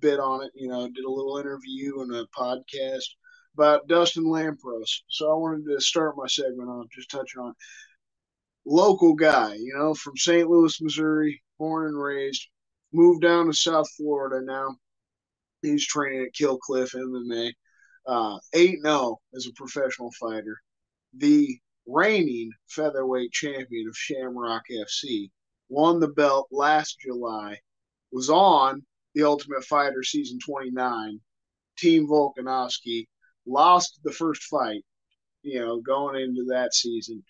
[0.00, 0.52] bit on it.
[0.54, 3.04] You know, did a little interview and a podcast
[3.54, 5.02] about Dustin Lampros.
[5.08, 7.54] So I wanted to start my segment off just touching on
[8.64, 9.54] local guy.
[9.54, 10.48] You know, from St.
[10.48, 12.46] Louis, Missouri, born and raised,
[12.92, 14.76] moved down to South Florida now.
[15.62, 17.52] He's training at Kill Cliff MMA.
[18.06, 20.60] Uh, 8 0 as a professional fighter.
[21.16, 25.30] The reigning featherweight champion of Shamrock FC,
[25.68, 27.58] won the belt last July,
[28.12, 31.20] was on the Ultimate Fighter season 29,
[31.78, 33.06] Team Volkanovski,
[33.46, 34.84] lost the first fight,
[35.42, 37.22] you know, going into that season.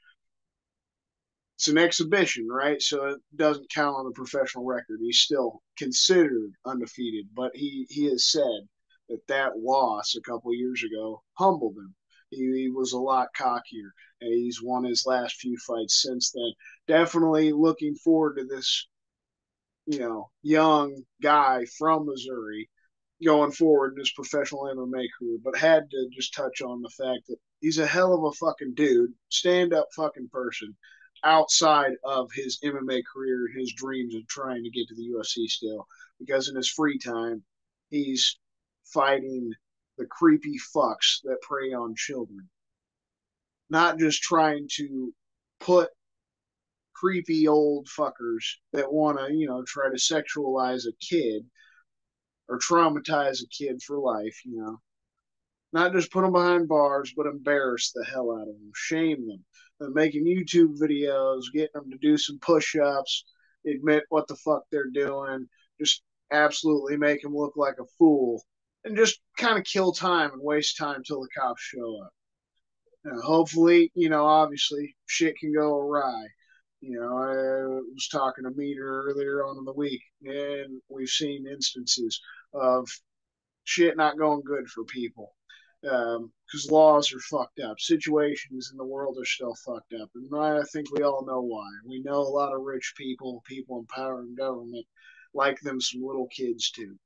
[1.56, 2.80] It's an exhibition, right?
[2.82, 4.98] So it doesn't count on the professional record.
[5.00, 8.68] He's still considered undefeated, but he, he has said
[9.08, 11.94] that that loss a couple years ago humbled him.
[12.30, 16.52] He, he was a lot cockier, and he's won his last few fights since then.
[16.86, 18.88] Definitely looking forward to this,
[19.86, 22.68] you know, young guy from Missouri
[23.24, 27.26] going forward in his professional MMA career, but had to just touch on the fact
[27.28, 30.76] that he's a hell of a fucking dude, stand up fucking person
[31.24, 35.86] outside of his MMA career, his dreams of trying to get to the UFC still.
[36.18, 37.42] Because in his free time,
[37.90, 38.38] he's
[38.84, 39.52] fighting
[39.98, 42.48] the creepy fucks that prey on children.
[43.70, 45.12] Not just trying to
[45.60, 45.90] put
[46.94, 51.44] creepy old fuckers that want to, you know, try to sexualize a kid
[52.48, 54.80] or traumatize a kid for life, you know.
[55.72, 59.44] Not just put them behind bars, but embarrass the hell out of them, shame them,
[59.80, 63.24] and making YouTube videos, getting them to do some push ups,
[63.66, 65.46] admit what the fuck they're doing,
[65.78, 68.42] just absolutely make them look like a fool,
[68.86, 72.12] and just kind of kill time and waste time till the cops show up.
[73.22, 76.26] Hopefully, you know, obviously, shit can go awry.
[76.80, 81.46] You know, I was talking to Meter earlier on in the week, and we've seen
[81.46, 82.20] instances
[82.54, 82.88] of
[83.64, 85.34] shit not going good for people
[85.82, 87.78] because um, laws are fucked up.
[87.80, 90.10] Situations in the world are still fucked up.
[90.14, 91.68] And I think we all know why.
[91.84, 94.86] We know a lot of rich people, people in power and government,
[95.34, 96.96] like them some little kids too.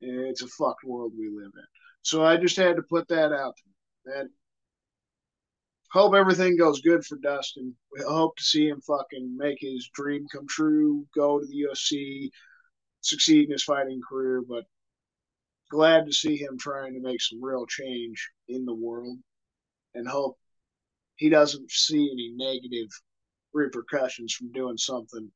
[0.00, 1.64] It's a fucked world we live in.
[2.02, 3.54] So I just had to put that out
[4.04, 4.28] there.
[5.90, 7.74] Hope everything goes good for Dustin.
[7.92, 12.30] We hope to see him fucking make his dream come true, go to the UFC,
[13.00, 14.42] succeed in his fighting career.
[14.46, 14.64] But
[15.70, 19.18] glad to see him trying to make some real change in the world
[19.94, 20.36] and hope
[21.16, 22.88] he doesn't see any negative
[23.52, 25.30] repercussions from doing something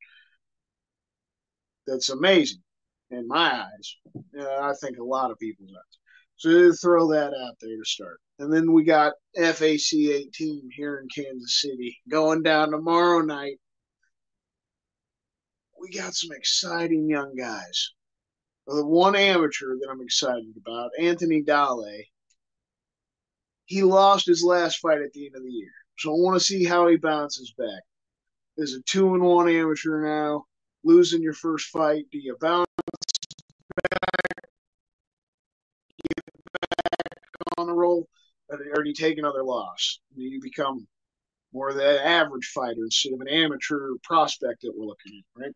[1.87, 2.61] that's amazing
[3.11, 3.95] in my eyes.
[4.37, 5.99] Uh, I think a lot of people's eyes.
[6.37, 8.19] So throw that out there to start.
[8.39, 13.57] And then we got FAC 18 here in Kansas City going down tomorrow night.
[15.81, 17.89] We got some exciting young guys.
[18.67, 21.85] The one amateur that I'm excited about, Anthony Dale,
[23.65, 25.71] he lost his last fight at the end of the year.
[25.97, 27.83] So I want to see how he bounces back.
[28.55, 30.45] There's a two and one amateur now.
[30.85, 32.68] Losing your first fight, do you bounce
[38.49, 39.99] or you take another loss?
[40.15, 40.87] You become
[41.53, 45.55] more of the average fighter instead of an amateur prospect that we're looking at, right?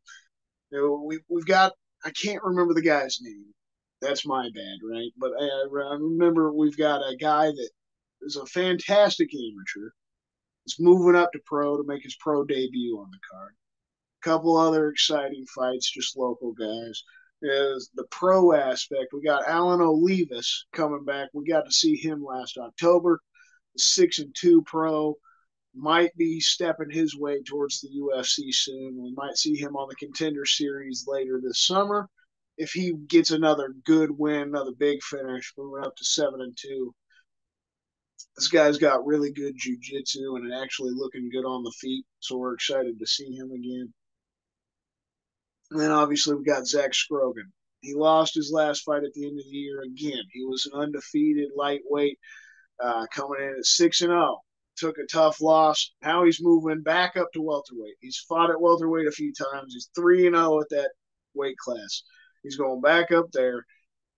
[0.71, 1.73] You know, we, we've got
[2.05, 3.45] I can't remember the guy's name.
[4.01, 5.11] That's my bad, right?
[5.17, 7.69] But I, I remember we've got a guy that
[8.21, 9.91] is a fantastic amateur.
[10.65, 13.51] Is moving up to pro to make his pro debut on the card.
[14.21, 17.03] A couple other exciting fights, just local guys.
[17.45, 19.11] Is the pro aspect.
[19.11, 21.27] We got Alan Olivas coming back.
[21.33, 23.19] We got to see him last October.
[23.75, 25.15] Six and two pro
[25.75, 29.01] might be stepping his way towards the UFC soon.
[29.01, 32.07] We might see him on the contender series later this summer.
[32.57, 36.93] If he gets another good win, another big finish, moving up to seven and two.
[38.37, 42.53] This guy's got really good jujitsu and actually looking good on the feet, so we're
[42.53, 43.93] excited to see him again.
[45.73, 47.51] And then obviously we got Zach Scrogan.
[47.81, 50.23] He lost his last fight at the end of the year again.
[50.31, 52.17] He was an undefeated lightweight,
[52.81, 54.37] uh, coming in at six and zero.
[54.37, 54.39] Oh
[54.75, 55.91] took a tough loss.
[56.01, 57.95] Now he's moving back up to welterweight.
[57.99, 59.73] He's fought at welterweight a few times.
[59.73, 60.91] He's 3 and 0 at that
[61.33, 62.03] weight class.
[62.43, 63.65] He's going back up there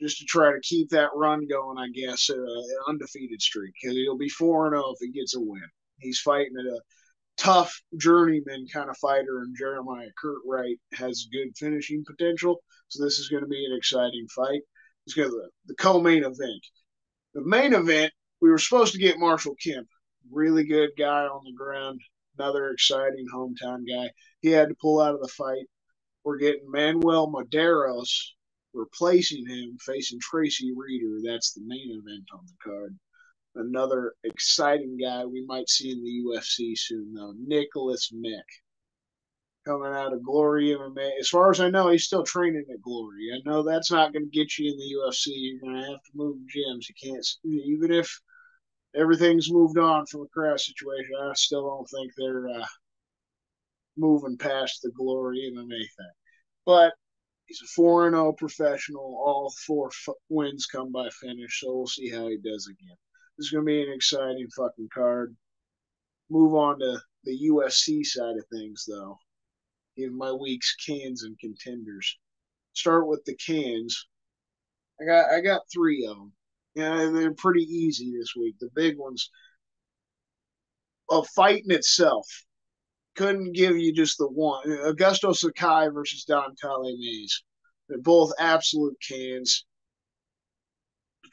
[0.01, 3.73] just to try to keep that run going, I guess, uh, an undefeated streak.
[3.79, 5.61] He'll be 4 and 0 if he gets a win.
[5.99, 6.79] He's fighting at a
[7.37, 12.61] tough journeyman kind of fighter, and Jeremiah Kurt Wright has good finishing potential.
[12.89, 14.61] So this is going to be an exciting fight.
[15.05, 16.65] It's going to the, the co-main event.
[17.33, 18.11] The main event,
[18.41, 19.87] we were supposed to get Marshall Kemp,
[20.31, 21.99] really good guy on the ground,
[22.37, 24.09] another exciting hometown guy.
[24.41, 25.65] He had to pull out of the fight.
[26.23, 28.09] We're getting Manuel Maderos
[28.73, 31.19] replacing him, facing Tracy Reeder.
[31.23, 32.97] That's the main event on the card.
[33.55, 38.43] Another exciting guy we might see in the UFC soon, though, Nicholas Mick.
[39.65, 41.11] Coming out of Glory MMA.
[41.19, 43.29] As far as I know, he's still training at Glory.
[43.33, 45.27] I know that's not going to get you in the UFC.
[45.27, 46.87] You're going to have to move gyms.
[46.89, 48.21] You can't, even if
[48.95, 52.65] everything's moved on from the Krause situation, I still don't think they're uh,
[53.97, 56.13] moving past the Glory MMA thing.
[56.65, 56.93] But
[57.45, 59.01] he's a 4 0 professional.
[59.25, 62.97] All four f- wins come by finish, so we'll see how he does again.
[63.37, 65.35] This is going to be an exciting fucking card.
[66.29, 69.17] Move on to the UFC side of things, though.
[69.97, 72.17] Give my week's cans and contenders.
[72.73, 74.07] Start with the cans.
[75.01, 76.33] I got I got three of them.
[76.75, 78.55] Yeah, they're pretty easy this week.
[78.59, 79.29] The big ones,
[81.09, 82.27] a fight in itself,
[83.15, 84.67] couldn't give you just the one.
[84.67, 87.43] Augusto Sakai versus Don'Tale Mayes.
[87.87, 89.65] They're both absolute cans.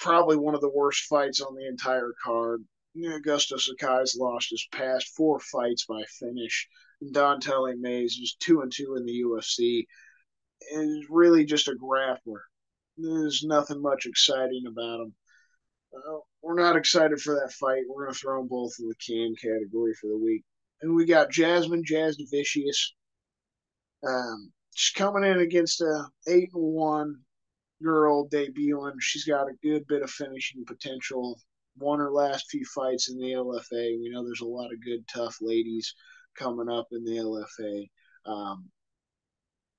[0.02, 2.64] Probably one of the worst fights on the entire card.
[2.96, 6.68] Augusto Sakai's lost his past four fights by finish.
[7.12, 9.86] Don'Tale Mayes is two and two in the UFC.
[10.72, 12.40] Is really just a grappler.
[12.96, 15.14] There's nothing much exciting about him.
[15.94, 17.84] Uh, we're not excited for that fight.
[17.88, 20.42] We're going to throw them both in the can category for the week.
[20.80, 22.90] And we got Jasmine Jasudavicius.
[24.04, 27.20] Um, she's coming in against a eight and one
[27.82, 28.94] girl debuting.
[29.00, 31.40] She's got a good bit of finishing potential.
[31.78, 34.00] Won her last few fights in the LFA.
[34.00, 35.94] We know there's a lot of good, tough ladies
[36.36, 37.90] coming up in the LFA.
[38.26, 38.70] Um,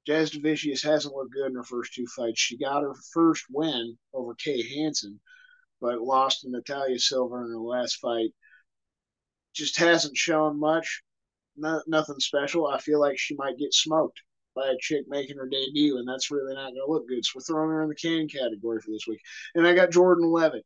[0.08, 2.40] Jasudavicius hasn't looked good in her first two fights.
[2.40, 5.20] She got her first win over Kay Hansen,
[5.80, 8.32] but lost to Natalia Silva in her last fight.
[9.54, 11.04] Just hasn't shown much.
[11.56, 12.68] No, nothing special.
[12.68, 14.22] I feel like she might get smoked
[14.56, 17.24] by a chick making her debut, and that's really not going to look good.
[17.26, 19.20] So we're throwing her in the can category for this week.
[19.56, 20.66] And I got Jordan Leavitt.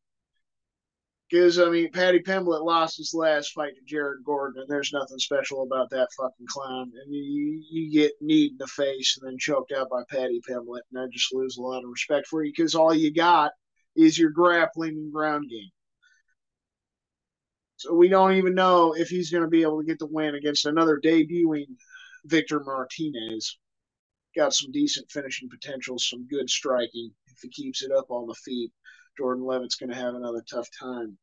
[1.30, 5.20] Because, I mean, Paddy Pimblett lost his last fight to Jared Gordon, and there's nothing
[5.20, 6.90] special about that fucking clown.
[7.04, 10.84] And you, you get kneed in the face and then choked out by Paddy Pimblett,
[10.94, 13.52] and I just lose a lot of respect for you because all you got
[13.98, 15.70] is your grappling and ground game.
[17.76, 20.34] So we don't even know if he's going to be able to get the win
[20.34, 21.76] against another debuting
[22.26, 23.58] Victor Martinez.
[24.38, 27.12] Got some decent finishing potential, some good striking.
[27.28, 28.72] If he keeps it up on the feet,
[29.18, 31.18] Jordan Leavitt's going to have another tough time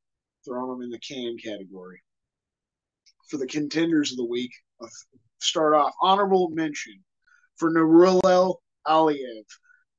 [0.45, 2.03] throwing him in the can category.
[3.31, 4.51] For the contenders of the week,
[4.81, 4.89] I'll
[5.41, 7.05] start off honorable mention
[7.57, 8.57] for Nurullo
[8.87, 9.45] Aliev,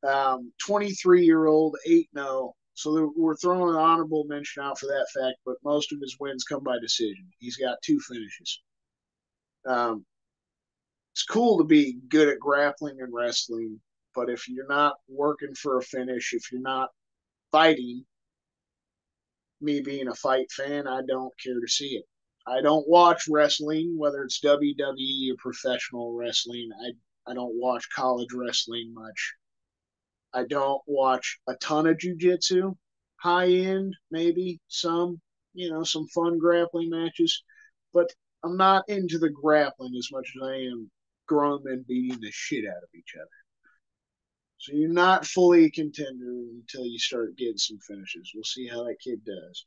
[0.05, 2.53] um, 23 year old, 8 0.
[2.73, 6.43] So we're throwing an honorable mention out for that fact, but most of his wins
[6.43, 7.29] come by decision.
[7.39, 8.61] He's got two finishes.
[9.65, 10.05] Um,
[11.15, 13.79] it's cool to be good at grappling and wrestling,
[14.13, 16.89] but if you're not working for a finish, if you're not
[17.53, 18.05] fighting,
[19.61, 22.03] me being a fight fan, I don't care to see it.
[22.45, 26.67] I don't watch wrestling, whether it's WWE or professional wrestling.
[26.83, 29.35] I, I don't watch college wrestling much.
[30.33, 32.75] I don't watch a ton of jujitsu,
[33.21, 35.21] high end, maybe some,
[35.53, 37.41] you know, some fun grappling matches,
[37.93, 38.09] but
[38.43, 40.91] I'm not into the grappling as much as I am
[41.27, 43.27] grown men beating the shit out of each other.
[44.57, 48.31] So you're not fully a contender until you start getting some finishes.
[48.33, 49.65] We'll see how that kid does.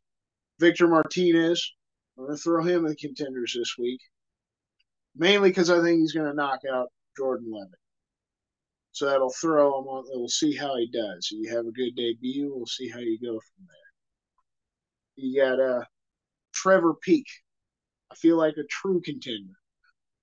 [0.59, 1.74] Victor Martinez,
[2.18, 4.00] I'm going to throw him in the contenders this week,
[5.14, 7.78] mainly because I think he's going to knock out Jordan Leavitt.
[8.92, 10.04] So that'll throw him on.
[10.09, 11.30] We'll see how he does.
[11.30, 12.52] You have a good debut.
[12.52, 15.24] We'll see how you go from there.
[15.24, 15.84] You got uh,
[16.52, 17.26] Trevor Peek.
[18.11, 19.54] I feel like a true contender.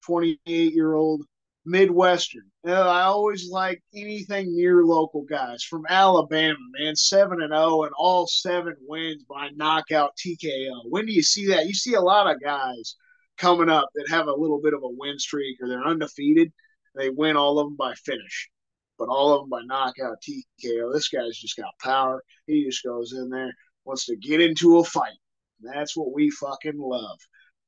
[0.06, 1.24] 28 year old
[1.66, 2.43] Midwestern.
[2.68, 6.95] Uh, I always like anything near local guys from Alabama, man.
[6.95, 10.89] 7 and 0 and all seven wins by knockout TKO.
[10.89, 11.66] When do you see that?
[11.66, 12.95] You see a lot of guys
[13.38, 16.51] coming up that have a little bit of a win streak or they're undefeated.
[16.95, 18.49] They win all of them by finish
[18.97, 20.93] but all of them by knockout TKO.
[20.93, 22.24] This guy's just got power.
[22.47, 23.51] He just goes in there,
[23.84, 25.18] wants to get into a fight.
[25.62, 27.20] That's what we fucking love.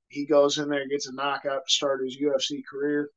[0.10, 3.10] He goes in there, gets a knockout to start his UFC career.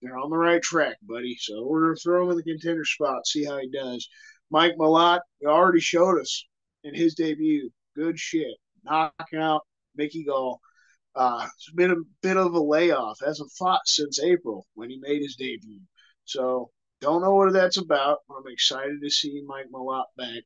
[0.00, 1.36] They're on the right track, buddy.
[1.38, 4.08] So we're gonna throw him in the contender spot, see how he does.
[4.50, 6.46] Mike Malott, already showed us
[6.84, 7.70] in his debut.
[7.94, 8.54] Good shit.
[8.84, 9.62] Knocking out
[9.96, 10.60] Mickey Gall.
[11.14, 13.18] Uh, it's been a bit of a layoff.
[13.24, 15.80] Hasn't fought since April when he made his debut.
[16.24, 18.18] So don't know what that's about.
[18.28, 20.44] But I'm excited to see Mike Malott back.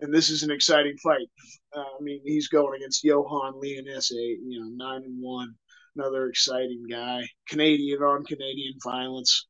[0.00, 1.28] And this is an exciting fight.
[1.74, 5.54] Uh, I mean, he's going against Yohan Lainesse, you know, nine and one,
[5.96, 7.22] another exciting guy.
[7.48, 9.46] Canadian on Canadian violence.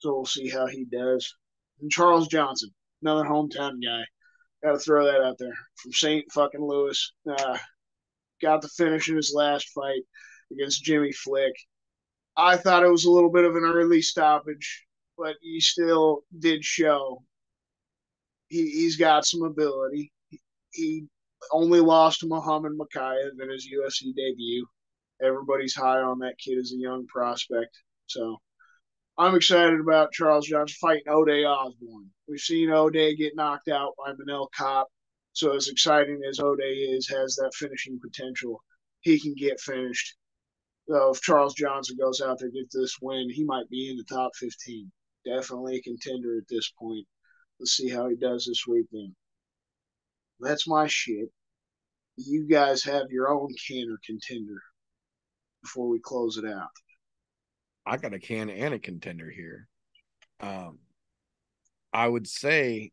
[0.00, 1.32] So we'll see how he does.
[1.80, 2.70] And Charles Johnson,
[3.02, 4.04] another hometown guy.
[4.62, 6.24] Got to throw that out there from St.
[6.32, 7.12] fucking Louis.
[7.28, 7.58] Uh,
[8.42, 10.02] got the finish in his last fight
[10.52, 11.54] against Jimmy Flick.
[12.36, 16.64] I thought it was a little bit of an early stoppage, but he still did
[16.64, 17.22] show
[18.48, 20.12] he, he's got some ability.
[20.70, 21.06] He
[21.52, 24.66] only lost to Muhammad Mokaev in his UFC debut.
[25.22, 27.76] Everybody's high on that kid as a young prospect.
[28.06, 28.38] So
[29.16, 32.10] I'm excited about Charles Johnson fighting Ode Osbourne.
[32.28, 34.86] We've seen Ode get knocked out by Manel Kape.
[35.32, 38.62] So as exciting as Ode is, has that finishing potential,
[39.00, 40.16] he can get finished.
[40.88, 44.04] So if Charles Johnson goes out there gets this win, he might be in the
[44.04, 44.90] top 15.
[45.24, 47.06] Definitely a contender at this point.
[47.58, 49.14] Let's see how he does this weekend.
[50.40, 51.30] That's my shit.
[52.16, 54.60] You guys have your own can or contender
[55.62, 56.70] before we close it out.
[57.86, 59.68] I got a can and a contender here.
[60.40, 60.78] Um,
[61.92, 62.92] I would say,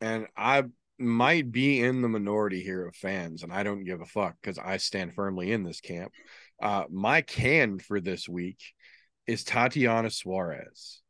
[0.00, 0.64] and I
[0.98, 4.58] might be in the minority here of fans, and I don't give a fuck because
[4.58, 6.12] I stand firmly in this camp.
[6.62, 8.58] Uh, my can for this week
[9.26, 11.02] is Tatiana Suarez.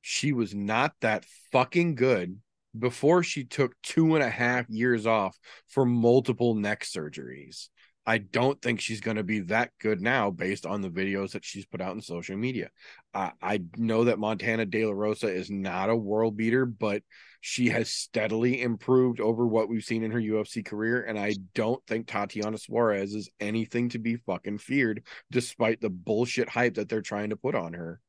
[0.00, 2.38] She was not that fucking good
[2.78, 5.36] before she took two and a half years off
[5.68, 7.68] for multiple neck surgeries.
[8.06, 11.44] I don't think she's going to be that good now based on the videos that
[11.44, 12.70] she's put out in social media.
[13.12, 17.02] Uh, I know that Montana De La Rosa is not a world beater, but
[17.40, 21.02] she has steadily improved over what we've seen in her UFC career.
[21.02, 26.48] And I don't think Tatiana Suarez is anything to be fucking feared, despite the bullshit
[26.48, 28.00] hype that they're trying to put on her.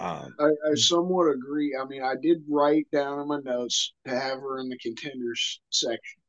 [0.00, 1.76] Um, I, I somewhat agree.
[1.80, 5.60] I mean, I did write down in my notes to have her in the contenders
[5.70, 6.20] section,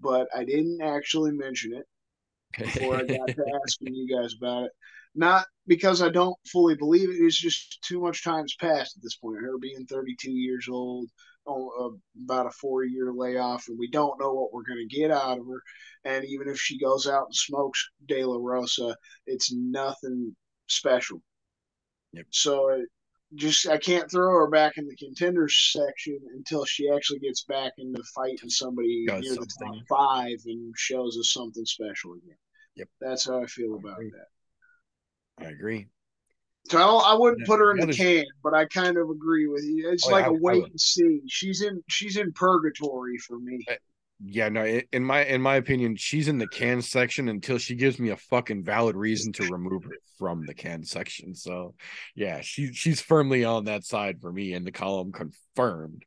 [0.00, 1.86] but I didn't actually mention it
[2.56, 4.72] before I got to asking you guys about it.
[5.14, 7.16] Not because I don't fully believe it.
[7.20, 9.40] It's just too much time's passed at this point.
[9.40, 11.08] Her being 32 years old,
[11.46, 11.88] uh,
[12.24, 15.38] about a four year layoff, and we don't know what we're going to get out
[15.38, 15.62] of her.
[16.04, 20.36] And even if she goes out and smokes De La Rosa, it's nothing
[20.68, 21.22] special.
[22.12, 22.26] Yep.
[22.30, 22.88] So it
[23.34, 27.72] just I can't throw her back in the contenders section until she actually gets back
[27.78, 32.36] into fighting somebody Does near the top five and shows us something special again.
[32.76, 32.88] Yep.
[33.00, 34.12] That's how I feel I about agree.
[35.38, 35.46] that.
[35.46, 35.86] I agree.
[36.70, 39.46] So I, I wouldn't put her in the other- can, but I kind of agree
[39.46, 39.90] with you.
[39.90, 41.20] It's Oh, like yeah, a I- I wait and see.
[41.28, 43.64] She's in she's in purgatory for me.
[44.24, 48.00] Yeah, no, in my in my opinion, she's in the can section until she gives
[48.00, 51.36] me a fucking valid reason to remove her from the can section.
[51.36, 51.74] So,
[52.16, 56.04] yeah, she she's firmly on that side for me in the column confirmed.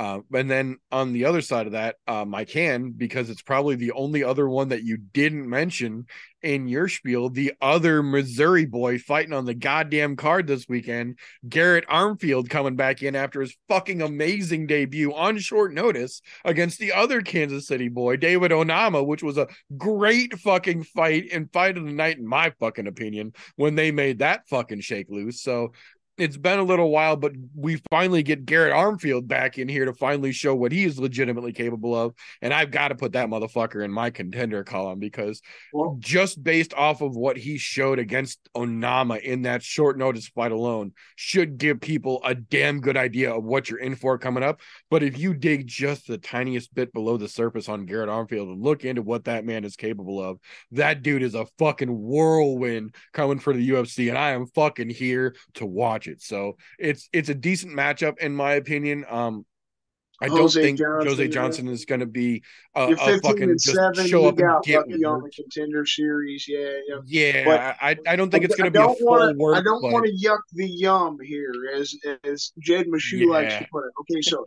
[0.00, 3.74] Uh, and then on the other side of that, um, I can because it's probably
[3.74, 6.06] the only other one that you didn't mention
[6.40, 7.28] in your spiel.
[7.28, 13.02] The other Missouri boy fighting on the goddamn card this weekend, Garrett Armfield coming back
[13.02, 18.16] in after his fucking amazing debut on short notice against the other Kansas City boy,
[18.16, 22.54] David Onama, which was a great fucking fight and fight of the night, in my
[22.58, 25.42] fucking opinion, when they made that fucking shake loose.
[25.42, 25.72] So
[26.20, 29.94] it's been a little while, but we finally get Garrett Armfield back in here to
[29.94, 32.14] finally show what he is legitimately capable of.
[32.42, 35.40] And I've got to put that motherfucker in my contender column because
[35.72, 40.52] Well, just based off of what he showed against Onama in that short notice fight
[40.52, 44.60] alone should give people a damn good idea of what you're in for coming up.
[44.90, 48.62] But if you dig just the tiniest bit below the surface on Garrett Armfield and
[48.62, 50.38] look into what that man is capable of,
[50.72, 55.34] that dude is a fucking whirlwind coming for the UFC, and I am fucking here
[55.54, 56.09] to watch it.
[56.18, 59.04] So it's it's a decent matchup in my opinion.
[59.08, 59.44] Um,
[60.22, 61.28] I don't Jose think Johnson, Jose.
[61.28, 62.42] Johnson is going to be
[62.74, 64.06] a, a fucking just seven.
[64.06, 66.46] show up and get lucky on the contender series.
[66.46, 66.96] Yeah, yeah.
[67.06, 69.56] Yeah, But- I I don't think it's going to be a full wanna- work.
[69.56, 71.94] I don't want to yuck the yum here, as
[72.24, 73.92] as Jed Meshew likes to put it.
[74.00, 74.44] Okay, so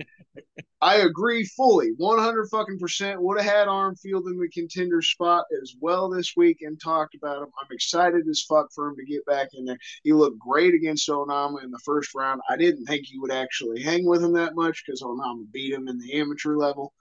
[0.82, 3.22] I agree fully, one hundred fucking percent.
[3.22, 7.42] Would have had Armfield in the contender spot as well this week and talked about
[7.42, 7.48] him.
[7.62, 9.78] I'm excited as fuck for him to get back in there.
[10.04, 12.42] He looked great against Onama in the first round.
[12.50, 15.88] I didn't think he would actually hang with him that much because Onama beat him
[15.88, 16.94] in the amateur level.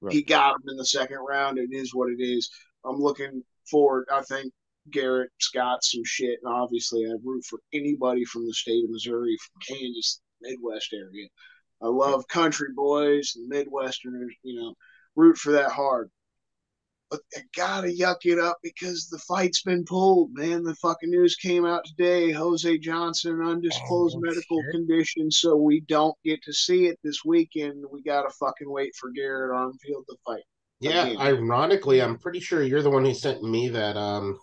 [0.00, 0.14] Right.
[0.14, 1.58] He got him in the second round.
[1.58, 2.50] It is what it is.
[2.84, 4.06] I'm looking forward.
[4.12, 4.52] I think
[4.90, 9.36] Garrett's got some shit, and obviously I root for anybody from the state of Missouri,
[9.36, 11.26] from Kansas, Midwest area.
[11.82, 14.32] I love country boys and Midwesterners.
[14.42, 14.74] You know,
[15.16, 16.10] root for that hard.
[17.10, 20.62] But I gotta yuck it up because the fight's been pulled, man.
[20.64, 22.30] The fucking news came out today.
[22.32, 24.72] Jose Johnson, undisclosed Oh, medical shit.
[24.72, 27.84] condition, so we don't get to see it this weekend.
[27.90, 30.42] We gotta fucking wait for Garrett Armfield to fight.
[30.80, 31.18] Yeah, Again.
[31.18, 34.38] ironically, I'm pretty sure you're the one who sent me that um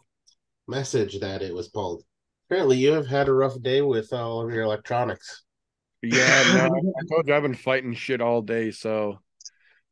[0.67, 2.03] message that it was pulled.
[2.49, 5.43] Apparently, you have had a rough day with all of your electronics.
[6.01, 9.19] Yeah, no, I, I told you I've been fighting shit all day, so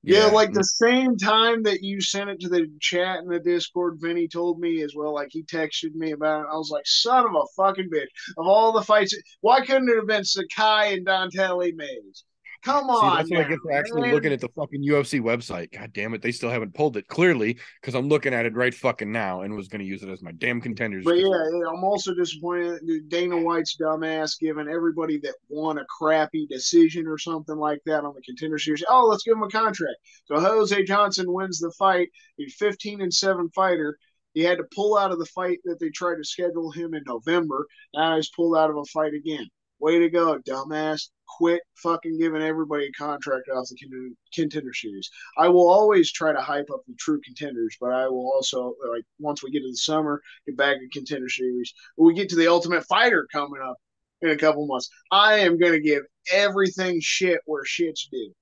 [0.04, 4.00] Yeah, like the same time that you sent it to the chat in the Discord,
[4.02, 5.14] Vinny told me as well.
[5.14, 6.50] Like he texted me about it.
[6.52, 8.08] I was like, son of a fucking bitch.
[8.38, 12.24] Of all the fights, why couldn't it have been Sakai and Dante Mays?
[12.64, 13.18] Come See, on.
[13.18, 14.14] that's what I now, get for actually man.
[14.14, 15.72] looking at the fucking UFC website.
[15.72, 18.74] God damn it, they still haven't pulled it clearly because I'm looking at it right
[18.74, 21.04] fucking now and was going to use it as my damn contenders.
[21.04, 27.08] But yeah, I'm also disappointed Dana White's dumbass giving everybody that won a crappy decision
[27.08, 28.84] or something like that on the contender series.
[28.88, 29.98] Oh, let's give him a contract.
[30.26, 32.10] So Jose Johnson wins the fight.
[32.38, 33.98] He's 15 and 7 fighter.
[34.34, 37.04] He had to pull out of the fight that they tried to schedule him in
[37.06, 37.68] November.
[37.94, 39.48] Now he's pulled out of a fight again.
[39.82, 41.10] Way to go, dumbass.
[41.38, 45.10] Quit fucking giving everybody a contract off the contender- contender series.
[45.38, 49.04] I will always try to hype up the true contenders, but I will also, like,
[49.18, 51.74] once we get to the summer, get back to contender series.
[51.96, 53.78] When we get to the Ultimate Fighter coming up
[54.22, 58.34] in a couple months, I am going to give everything shit where shit's due.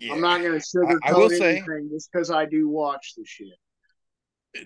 [0.00, 0.14] Yeah.
[0.14, 3.24] I'm not going to sugarcoat I will say- anything just because I do watch the
[3.24, 3.48] shit.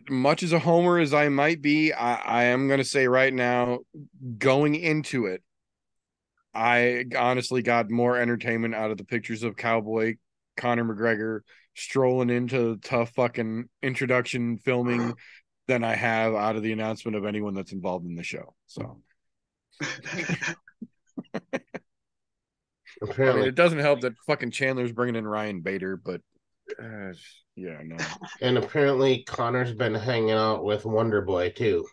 [0.09, 3.35] much as a homer as I might be, I, I am going to say right
[3.35, 3.81] now,
[4.39, 5.43] going into it,
[6.55, 10.17] I honestly got more entertainment out of the pictures of Cowboy
[10.57, 11.41] Conor McGregor
[11.75, 15.15] strolling into tough fucking introduction filming
[15.69, 18.55] than I have out of the announcement of anyone that's involved in the show.
[18.67, 19.03] So
[19.83, 21.63] I
[23.03, 26.21] Apparently, mean, it doesn't help that fucking Chandler's bringing in Ryan Bader, but
[26.83, 27.13] uh,
[27.57, 28.07] yeah, no,
[28.41, 31.87] and apparently Conor's been hanging out with Wonder Boy too.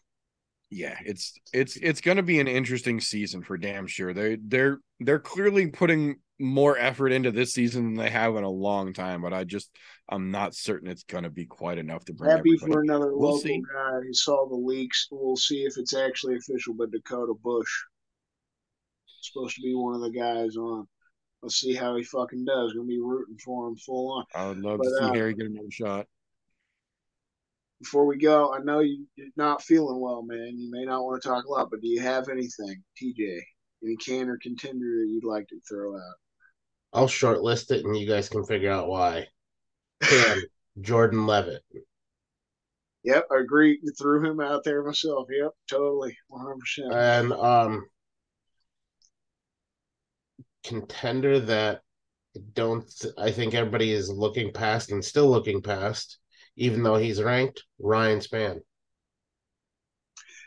[0.70, 4.13] Yeah, it's it's it's going to be an interesting season for damn sure.
[4.13, 8.49] They they're they're clearly putting more effort into this season than they have in a
[8.49, 9.70] long time, but I just
[10.07, 12.72] I'm not certain it's going to be quite enough to bring Happy everybody.
[12.72, 13.61] for another We'll local see.
[13.74, 15.07] guy who saw the leaks.
[15.11, 17.70] We'll see if it's actually official, but Dakota Bush.
[19.22, 20.88] Supposed to be one of the guys on.
[21.41, 22.74] Let's see how he fucking does.
[22.74, 24.26] Gonna be rooting for him full on.
[24.34, 26.07] I would love But, to see uh, Harry get another shot.
[27.82, 30.57] Before we go, I know you- you're not feeling well, man.
[30.57, 33.41] You may not want to talk a lot, but do you have anything, TJ?
[33.84, 36.15] Any can or contender that you'd like to throw out?
[36.91, 39.27] I'll shortlist it, and you guys can figure out why.
[40.01, 40.43] Can
[40.82, 41.63] Jordan Leavitt.
[43.03, 43.80] Yep, I agree.
[43.97, 45.27] Threw him out there myself.
[45.30, 46.91] Yep, totally, one hundred percent.
[46.93, 47.89] and um
[50.63, 51.82] contender that
[52.36, 56.19] I don't I think everybody is looking past and still looking past,
[56.60, 57.64] even though he's ranked.
[57.80, 58.62] Ryan Spann.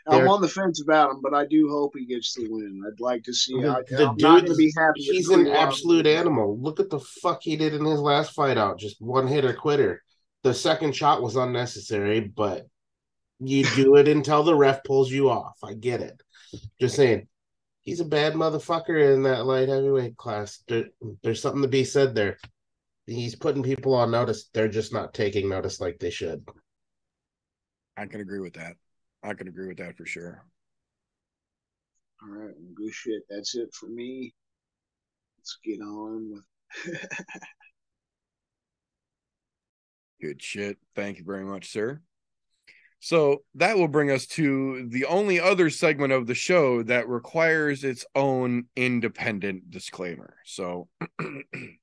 [0.05, 2.81] I'm on the fence about him, but I do hope he gets the win.
[2.85, 3.59] I'd like to see.
[3.59, 5.01] The- I, the I'm not to be happy.
[5.01, 6.59] He's an absolute animal.
[6.59, 8.79] Look at the fuck he did in his last fight out.
[8.79, 10.03] Just one hitter quitter.
[10.43, 12.67] The second shot was unnecessary, but
[13.39, 15.57] you do it until the ref pulls you off.
[15.63, 16.21] I get it.
[16.81, 17.27] Just saying,
[17.81, 20.61] he's a bad motherfucker in that light heavyweight class.
[20.67, 20.85] There,
[21.23, 22.37] there's something to be said there.
[23.05, 24.49] He's putting people on notice.
[24.53, 26.47] They're just not taking notice like they should.
[27.97, 28.75] I can agree with that.
[29.21, 30.45] I can agree with that for sure.
[32.21, 33.23] All right, well, good shit.
[33.29, 34.33] That's it for me.
[35.37, 37.09] Let's get on with.
[40.21, 40.77] Good shit.
[40.95, 41.99] Thank you very much, sir.
[43.01, 47.83] So that will bring us to the only other segment of the show that requires
[47.83, 50.37] its own independent disclaimer.
[50.45, 50.87] So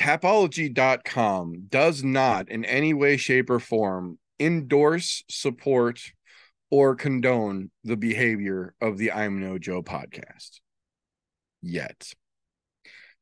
[0.00, 6.00] tapology.com does not in any way shape or form endorse support
[6.70, 10.60] or condone the behavior of the i'm no joe podcast
[11.60, 12.14] yet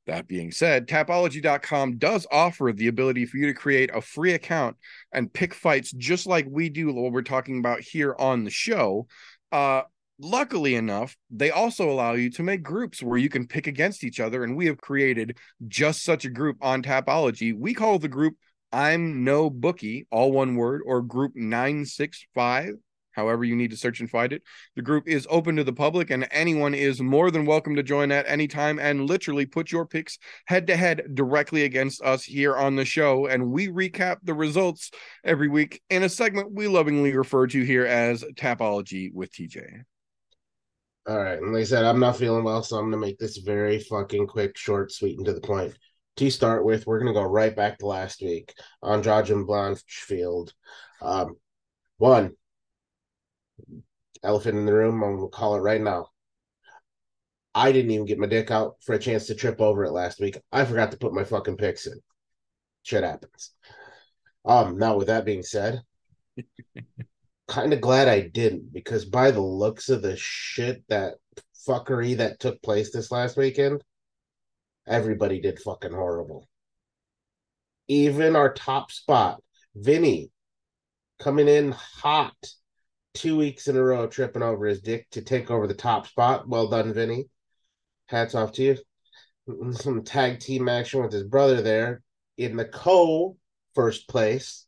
[0.06, 4.78] that being said, tapology.com does offer the ability for you to create a free account
[5.12, 9.06] and pick fights just like we do what we're talking about here on the show.
[9.52, 9.82] Uh,
[10.18, 14.20] luckily enough, they also allow you to make groups where you can pick against each
[14.20, 14.44] other.
[14.44, 17.56] And we have created just such a group on Tapology.
[17.56, 18.34] We call the group
[18.72, 22.74] I'm No Bookie, all one word, or group 965.
[23.12, 24.42] However, you need to search and find it.
[24.76, 28.12] The group is open to the public, and anyone is more than welcome to join
[28.12, 32.56] at any time and literally put your picks head to head directly against us here
[32.56, 33.26] on the show.
[33.26, 34.92] And we recap the results
[35.24, 39.82] every week in a segment we lovingly refer to here as Tapology with TJ.
[41.08, 41.38] All right.
[41.38, 43.78] And like I said, I'm not feeling well, so I'm going to make this very
[43.78, 45.74] fucking quick, short, sweet, and to the point.
[46.16, 48.52] To start with, we're going to go right back to last week.
[48.82, 50.52] Andrade and Blanchfield.
[51.00, 51.36] Um,
[51.96, 52.32] one,
[54.22, 56.08] elephant in the room, I'm going to call it right now.
[57.54, 60.20] I didn't even get my dick out for a chance to trip over it last
[60.20, 60.38] week.
[60.52, 61.98] I forgot to put my fucking picks in.
[62.82, 63.52] Shit happens.
[64.44, 65.80] Um, now with that being said,
[67.48, 71.14] kind of glad I didn't because by the looks of the shit that
[71.66, 73.82] fuckery that took place this last weekend,
[74.86, 76.46] everybody did fucking horrible.
[77.88, 79.42] Even our top spot,
[79.74, 80.30] Vinny,
[81.18, 82.36] coming in hot
[83.14, 86.48] two weeks in a row, tripping over his dick to take over the top spot.
[86.48, 87.24] Well done, Vinny.
[88.06, 88.76] Hats off to you.
[89.72, 92.02] Some tag team action with his brother there
[92.36, 93.36] in the co
[93.74, 94.66] first place.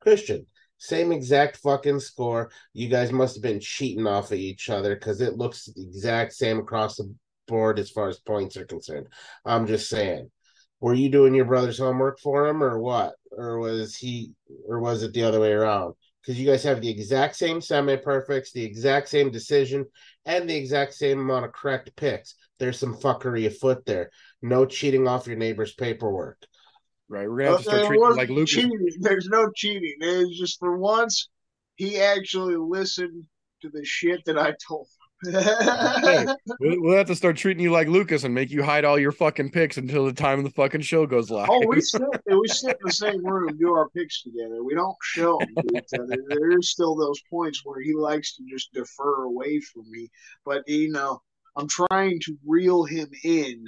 [0.00, 0.46] Christian,
[0.78, 2.50] same exact fucking score.
[2.72, 6.32] You guys must have been cheating off of each other because it looks the exact
[6.32, 7.12] same across the
[7.46, 9.08] board as far as points are concerned.
[9.44, 10.30] I'm just saying.
[10.80, 13.14] Were you doing your brother's homework for him or what?
[13.32, 14.32] Or was he
[14.68, 15.94] or was it the other way around?
[16.22, 19.86] Because you guys have the exact same semi perfects, the exact same decision,
[20.24, 22.36] and the exact same amount of correct picks.
[22.58, 24.10] There's some fuckery afoot there.
[24.42, 26.38] No cheating off your neighbor's paperwork.
[27.08, 27.28] Right.
[27.28, 28.50] We're gonna have to start treating you like Lucas.
[28.50, 28.88] cheating.
[29.00, 29.94] There's no cheating.
[30.00, 31.28] It was just for once
[31.76, 33.24] he actually listened
[33.62, 34.94] to the shit that I told him.
[35.24, 36.26] Hey,
[36.60, 39.10] we'll, we'll have to start treating you like Lucas and make you hide all your
[39.10, 41.48] fucking picks until the time the fucking show goes live.
[41.50, 44.62] Oh, we sit we sit in the same room, do our picks together.
[44.62, 46.22] We don't show them to each other.
[46.28, 50.08] There's still those points where he likes to just defer away from me,
[50.44, 51.20] but you know,
[51.56, 53.64] I'm trying to reel him in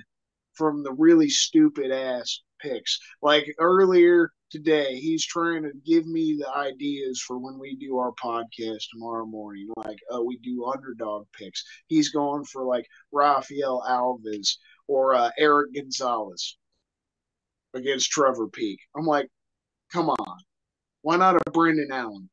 [0.52, 2.98] from the really stupid ass picks.
[3.22, 8.12] Like earlier today, he's trying to give me the ideas for when we do our
[8.12, 9.68] podcast tomorrow morning.
[9.76, 11.64] Like, uh, we do underdog picks.
[11.86, 14.56] He's going for like Rafael Alves
[14.88, 16.56] or uh, Eric Gonzalez
[17.74, 18.78] against Trevor Peek.
[18.96, 19.28] I'm like,
[19.92, 20.36] come on.
[21.02, 22.28] Why not a Brendan Allen?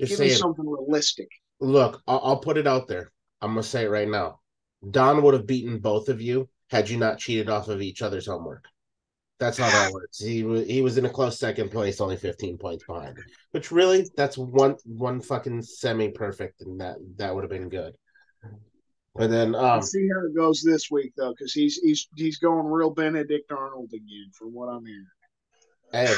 [0.00, 1.28] Just Give me something realistic.
[1.60, 3.12] Look, I'll, I'll put it out there.
[3.40, 4.40] I'm gonna say it right now.
[4.90, 8.26] Don would have beaten both of you had you not cheated off of each other's
[8.26, 8.64] homework.
[9.40, 10.18] That's how that works.
[10.18, 13.18] He was he was in a close second place, only 15 points behind.
[13.50, 17.94] Which really, that's one one fucking semi perfect, and that that would have been good.
[19.16, 22.38] But then, um, Let's see how it goes this week though, because he's he's he's
[22.38, 25.06] going real Benedict Arnold again, from what I'm hearing.
[25.92, 26.14] hey,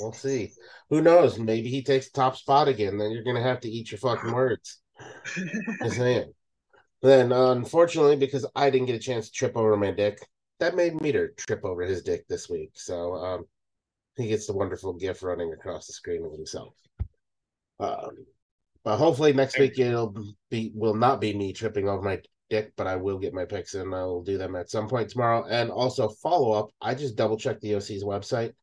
[0.00, 0.52] we'll see.
[0.90, 1.38] Who knows?
[1.38, 2.98] Maybe he takes the top spot again.
[2.98, 4.80] Then you're gonna have to eat your fucking words.
[5.82, 6.32] Just saying.
[7.02, 10.20] Then, uh, unfortunately, because I didn't get a chance to trip over my dick,
[10.60, 12.72] that made Meter trip over his dick this week.
[12.74, 13.44] So um,
[14.16, 16.74] he gets the wonderful gift running across the screen of himself.
[17.78, 18.26] Um,
[18.84, 20.14] but hopefully next week it'll
[20.50, 22.20] be will not be me tripping over my
[22.50, 25.46] dick, but I will get my picks and I'll do them at some point tomorrow.
[25.48, 26.70] And also follow up.
[26.80, 28.54] I just double checked the OC's website.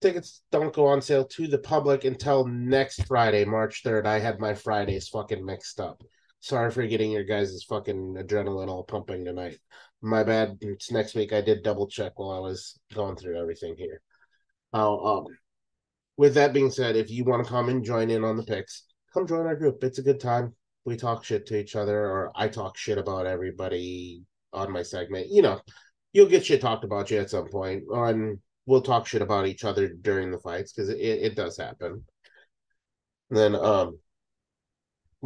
[0.00, 4.06] Tickets don't go on sale to the public until next Friday, March 3rd.
[4.06, 6.02] I had my Fridays fucking mixed up.
[6.46, 9.58] Sorry for getting your guys' fucking adrenaline all pumping tonight.
[10.00, 10.58] My bad.
[10.60, 11.32] It's next week.
[11.32, 14.00] I did double check while I was going through everything here.
[14.72, 15.26] Uh, um,
[16.16, 18.84] with that being said, if you want to come and join in on the picks,
[19.12, 19.82] come join our group.
[19.82, 20.54] It's a good time.
[20.84, 24.22] We talk shit to each other, or I talk shit about everybody
[24.52, 25.26] on my segment.
[25.30, 25.60] You know,
[26.12, 29.64] you'll get shit talked about you at some point, and we'll talk shit about each
[29.64, 32.04] other during the fights because it, it does happen.
[33.30, 33.98] then um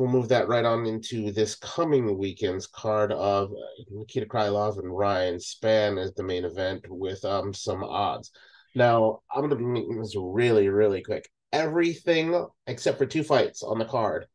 [0.01, 4.97] we'll move that right on into this coming weekend's card of uh, Nikita Krylov and
[4.97, 8.31] Ryan Spann as the main event with um some odds.
[8.75, 11.29] Now I'm gonna make this really really quick.
[11.53, 14.27] Everything except for two fights on the card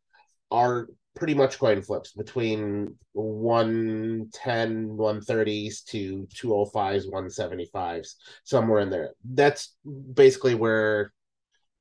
[0.51, 9.75] are pretty much coin flips between 110 130s to 205s 175s somewhere in there that's
[10.13, 11.13] basically where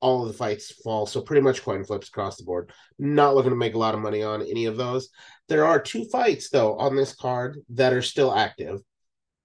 [0.05, 2.71] all of the fights fall so pretty much coin flips across the board.
[2.99, 5.09] Not looking to make a lot of money on any of those.
[5.49, 8.81] There are two fights though on this card that are still active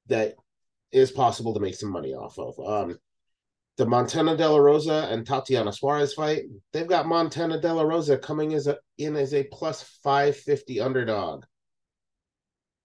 [0.08, 0.34] that
[0.92, 2.60] is possible to make some money off of.
[2.60, 2.98] Um
[3.78, 6.42] the Montana De La Rosa and Tatiana Suarez fight,
[6.74, 11.46] they've got Montana De La Rosa coming as a in as a plus 550 underdog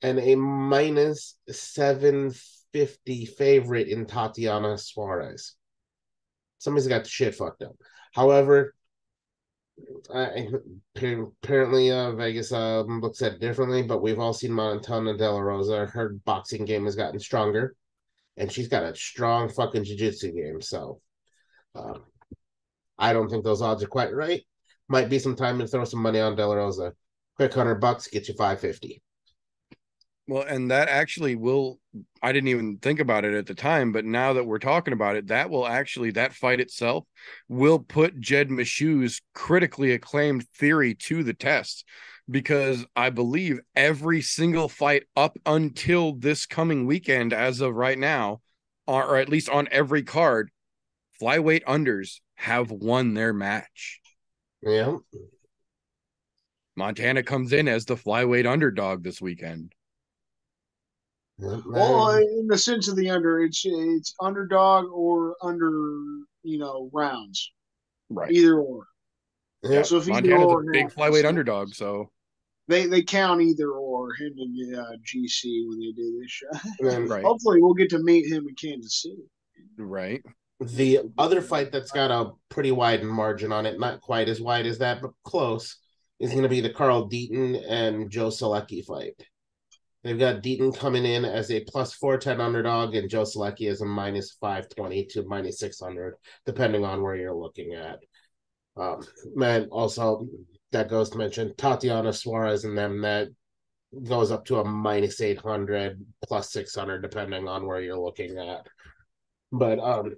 [0.02, 5.56] and a minus 750 favorite in Tatiana Suarez.
[6.66, 7.76] Somebody's got the shit fucked up.
[8.14, 8.76] However,
[10.14, 10.48] I,
[10.96, 15.40] apparently uh, Vegas uh, looks at it differently, but we've all seen Montana De La
[15.40, 15.86] Rosa.
[15.86, 17.76] Her boxing game has gotten stronger
[18.38, 21.00] and she's got a strong fucking jiu-jitsu game so
[21.76, 22.04] um,
[22.98, 24.44] i don't think those odds are quite right
[24.88, 26.94] might be some time to throw some money on De La Rosa
[27.36, 29.02] quick hundred bucks get you 550
[30.28, 31.80] Well, and that actually will
[32.22, 35.16] I didn't even think about it at the time, but now that we're talking about
[35.16, 37.06] it, that will actually that fight itself
[37.48, 41.86] will put Jed Meshew's critically acclaimed theory to the test
[42.30, 48.42] because I believe every single fight up until this coming weekend, as of right now,
[48.88, 50.50] or at least on every card,
[51.22, 54.02] flyweight unders have won their match.
[54.64, 54.98] Yeah.
[56.76, 59.75] Montana comes in as the flyweight underdog this weekend.
[61.38, 65.70] Yeah, Well, in the sense of the under, it's it's underdog or under
[66.44, 67.52] you know rounds,
[68.10, 68.32] Right.
[68.32, 68.86] either or.
[69.64, 69.82] yeah.
[69.82, 72.12] So if either Montana's a big flyweight so underdog, so
[72.68, 76.70] They they count either or him and uh, GC when they do this show.
[76.80, 79.24] Then right, Hopefully, we'll get to meet him in Kansas City.
[79.78, 80.24] right.
[80.62, 84.66] The other fight that's got a pretty wide margin on it, not quite as wide
[84.66, 85.78] as that, but close,
[86.22, 89.22] is going to be the Carl Deaton and Joe Solecki fight.
[90.06, 93.86] They've got Deaton coming in as a plus 410 underdog and Joe Solecki as a
[93.88, 96.14] minus 520 to minus 600,
[96.46, 97.98] depending on where you're looking at.
[98.78, 99.02] Um,
[99.34, 100.28] man, also,
[100.72, 103.30] that goes to mention Tatiana Suarez and them that
[104.04, 108.68] goes up to a minus 800 plus 600, depending on where you're looking at.
[109.52, 110.18] But um,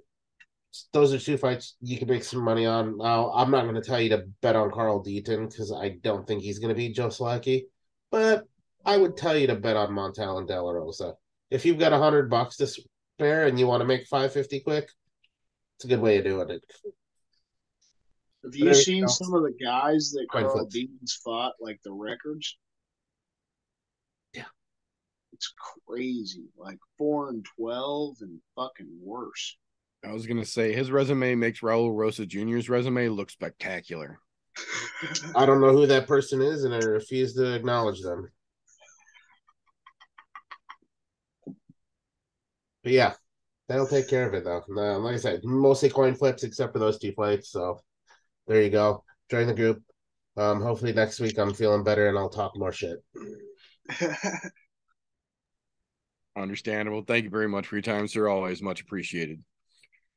[0.92, 2.98] those are two fights you can make some money on.
[2.98, 6.26] Now, I'm not going to tell you to bet on Carl Deaton because I don't
[6.26, 7.62] think he's going to beat Joe Solecki,
[8.10, 8.44] but
[8.84, 11.14] I would tell you to bet on Montal and De La Rosa.
[11.50, 14.60] If you've got a hundred bucks to spare and you want to make five fifty
[14.60, 14.88] quick,
[15.76, 16.62] it's a good way of doing it.
[18.44, 19.08] Have you you seen go.
[19.08, 20.74] some of the guys that Coin Carl flips.
[20.74, 22.56] Deaton's fought, like the records?
[24.32, 24.44] Yeah.
[25.32, 25.52] It's
[25.86, 26.44] crazy.
[26.56, 29.56] Like four and twelve and fucking worse.
[30.04, 34.20] I was gonna say his resume makes Raul Rosas Jr.'s resume look spectacular.
[35.36, 38.30] I don't know who that person is, and I refuse to acknowledge them.
[42.88, 43.12] But yeah,
[43.68, 44.62] that'll take care of it though.
[44.66, 47.50] Like I said, mostly coin flips except for those two fights.
[47.50, 47.80] So
[48.46, 49.04] there you go.
[49.30, 49.82] Join the group.
[50.38, 52.96] Um, hopefully next week I'm feeling better and I'll talk more shit.
[56.34, 57.02] Understandable.
[57.02, 58.26] Thank you very much for your time, sir.
[58.26, 59.44] Always much appreciated.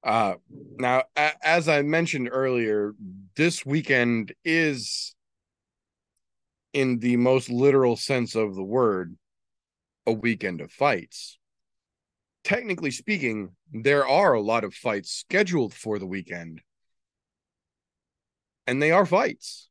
[0.01, 0.35] Uh,
[0.79, 2.93] now, a- as I mentioned earlier,
[3.35, 5.13] this weekend is,
[6.71, 9.17] in the most literal sense of the word,
[10.07, 11.37] a weekend of fights.
[12.43, 16.61] Technically speaking, there are a lot of fights scheduled for the weekend,
[18.67, 19.69] and they are fights.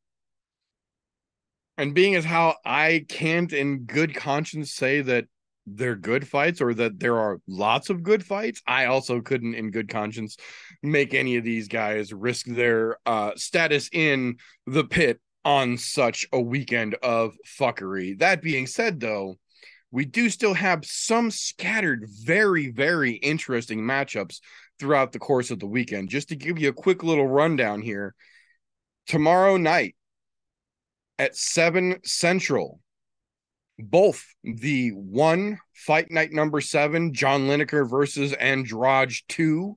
[1.76, 5.24] And being as how I can't, in good conscience, say that
[5.66, 9.70] they're good fights or that there are lots of good fights, I also couldn't, in
[9.70, 10.36] good conscience,
[10.82, 16.40] make any of these guys risk their uh, status in the pit on such a
[16.40, 18.18] weekend of fuckery.
[18.18, 19.36] That being said, though,
[19.90, 24.40] we do still have some scattered, very, very interesting matchups
[24.78, 26.08] throughout the course of the weekend.
[26.08, 28.14] Just to give you a quick little rundown here,
[29.06, 29.96] tomorrow night
[31.18, 32.80] at 7 Central,
[33.78, 39.76] both the one fight night number seven, John Lineker versus Andrade 2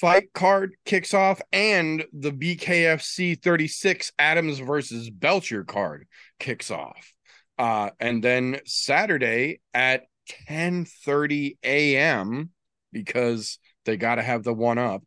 [0.00, 6.06] fight card kicks off, and the BKFC 36 Adams versus Belcher card
[6.38, 7.12] kicks off.
[7.58, 10.04] Uh, and then Saturday at
[10.48, 12.50] 10:30 a.m.,
[12.92, 15.02] because they got to have the one up,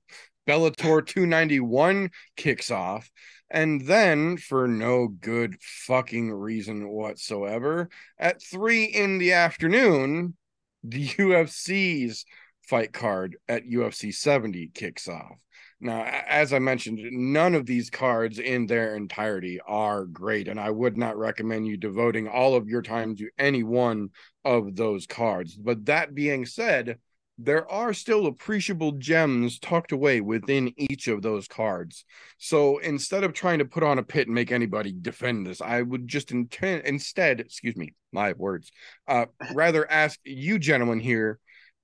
[0.47, 3.09] Bellator 291 kicks off.
[3.49, 10.35] And then, for no good fucking reason whatsoever, at three in the afternoon,
[10.83, 12.25] the UFC's
[12.67, 15.37] fight card at UFC 70 kicks off.
[15.83, 20.69] Now, as I mentioned, none of these cards in their entirety are great, and I
[20.69, 24.11] would not recommend you devoting all of your time to any one
[24.45, 25.55] of those cards.
[25.55, 26.99] But that being said,
[27.39, 32.05] there are still appreciable gems tucked away within each of those cards.
[32.37, 35.81] So instead of trying to put on a pit and make anybody defend this, I
[35.81, 38.71] would just intend instead, excuse me, my words,
[39.07, 39.25] uh,
[39.55, 41.39] rather ask you gentlemen here,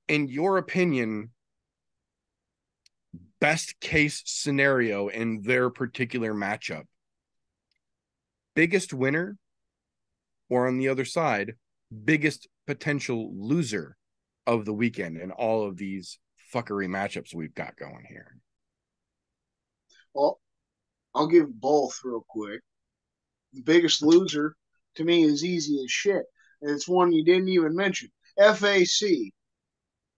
[0.08, 1.32] in your opinion,
[3.40, 6.84] best case scenario in their particular matchup.
[8.56, 9.38] Biggest winner,
[10.50, 11.54] or on the other side,
[12.04, 13.96] biggest potential loser
[14.46, 16.20] of the weekend in all of these
[16.54, 18.38] fuckery matchups we've got going here.
[20.14, 20.40] Well,
[21.14, 22.62] I'll give both real quick.
[23.54, 24.56] The biggest loser
[24.96, 26.24] to me is easy as shit.
[26.62, 28.10] And it's one you didn't even mention.
[28.38, 29.34] FAC.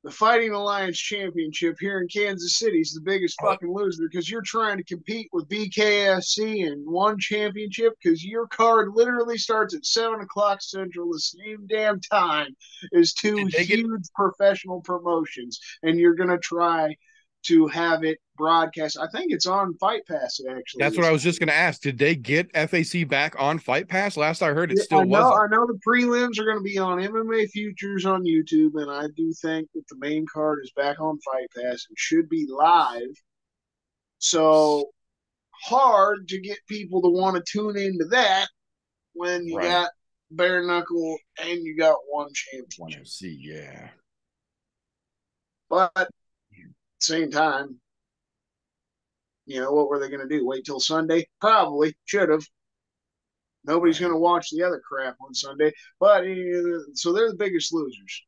[0.03, 4.41] The Fighting Alliance Championship here in Kansas City is the biggest fucking loser because you're
[4.41, 10.21] trying to compete with BKFC and one championship because your card literally starts at seven
[10.21, 12.55] o'clock central, the same damn time
[12.93, 16.95] as two they get- huge professional promotions, and you're gonna try
[17.43, 18.97] to have it broadcast.
[18.99, 20.79] I think it's on Fight Pass actually.
[20.79, 21.81] That's what I was just going to ask.
[21.81, 24.17] Did they get FAC back on Fight Pass?
[24.17, 25.39] Last I heard, it Yeah, still wasn't.
[25.39, 29.07] I know the prelims are going to be on MMA Futures on YouTube, and I
[29.15, 33.09] do think that the main card is back on Fight Pass and should be live.
[34.19, 34.89] So
[35.51, 38.47] hard to get people to want to tune into that
[39.13, 39.67] when you Right.
[39.67, 39.91] got
[40.31, 43.03] bare knuckle and you got one One championship.
[43.05, 43.89] FC, yeah.
[45.69, 46.09] But
[46.99, 47.79] same time,
[49.45, 50.45] you know, what were they going to do?
[50.45, 51.27] Wait till Sunday?
[51.41, 52.45] Probably should have.
[53.65, 55.71] Nobody's going to watch the other crap on Sunday.
[55.99, 58.23] But uh, so they're the biggest losers.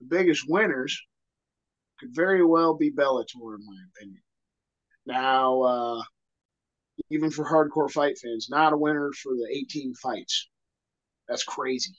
[0.00, 1.00] The biggest winners
[1.98, 4.22] could very well be Bellator, in my opinion.
[5.06, 6.02] Now, uh,
[7.10, 10.48] even for hardcore fight fans, not a winner for the 18 fights.
[11.28, 11.94] That's crazy.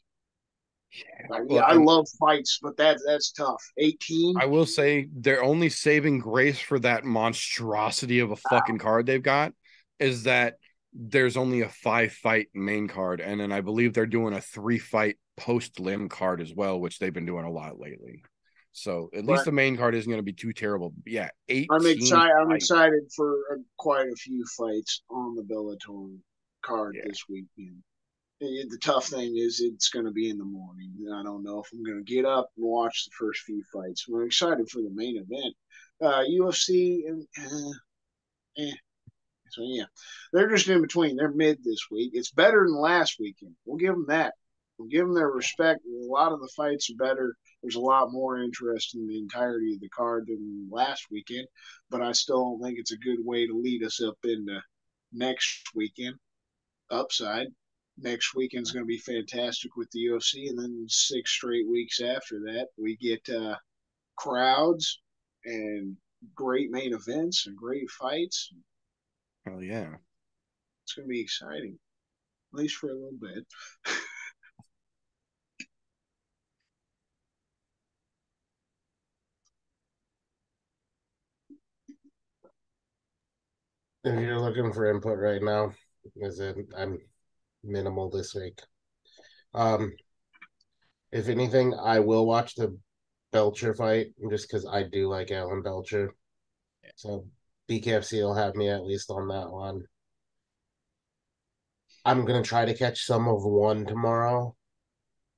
[1.29, 3.61] Like, yeah, Well, I love fights, but that that's tough.
[3.77, 4.35] 18.
[4.39, 9.21] I will say they're only saving grace for that monstrosity of a fucking card they've
[9.21, 9.53] got
[9.99, 10.55] is that
[10.93, 14.79] there's only a five fight main card, and then I believe they're doing a three
[14.79, 18.23] fight post limb card as well, which they've been doing a lot lately.
[18.71, 20.93] So at least the main card isn't going to be too terrible.
[21.05, 22.33] Yeah, 18 I'm excited.
[22.41, 26.17] I'm excited for uh, quite a few fights on the Bellator
[26.61, 27.03] card Yeah.
[27.07, 27.81] this weekend.
[28.41, 30.91] The tough thing is it's going to be in the morning.
[31.13, 34.07] I don't know if I'm going to get up and watch the first few fights.
[34.09, 35.55] We're excited for the main event.
[36.01, 37.71] Uh, UFC and uh,
[38.57, 38.75] eh.
[39.51, 39.85] So yeah,
[40.33, 41.15] they're just in between.
[41.15, 42.11] They're mid this week.
[42.13, 43.55] It's better than last weekend.
[43.63, 44.33] We'll give them that.
[44.77, 45.85] We'll give them their respect.
[45.85, 47.37] A lot of the fights are better.
[47.61, 51.47] There's a lot more interest in the entirety of the card than last weekend,
[51.89, 54.59] but I still don't think it's a good way to lead us up into
[55.13, 56.15] next weekend.
[56.91, 57.47] Upside.
[57.97, 62.39] Next weekend's going to be fantastic with the UFC, and then six straight weeks after
[62.39, 63.55] that, we get uh,
[64.17, 65.01] crowds
[65.45, 65.95] and
[66.33, 68.51] great main events and great fights.
[69.45, 69.95] Hell yeah.
[70.83, 71.79] It's going to be exciting,
[72.53, 73.45] at least for a little bit.
[84.03, 85.73] If you're looking for input right now,
[86.17, 86.99] is it I'm
[87.65, 88.59] minimal this week.
[89.53, 89.93] Um
[91.11, 92.77] if anything, I will watch the
[93.31, 96.13] Belcher fight just because I do like Alan Belcher.
[96.95, 97.25] So
[97.69, 99.83] BKFC will have me at least on that one.
[102.03, 104.55] I'm gonna try to catch some of one tomorrow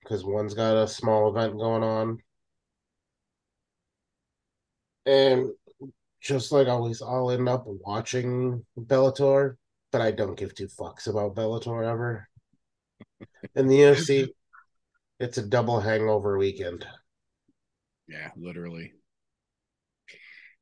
[0.02, 2.18] because one's got a small event going on.
[5.06, 5.52] And
[6.22, 9.56] just like always, I'll end up watching Bellator,
[9.92, 12.28] but I don't give two fucks about Bellator ever.
[13.56, 14.28] In the UFC,
[15.20, 16.86] it's a double hangover weekend.
[18.08, 18.94] Yeah, literally.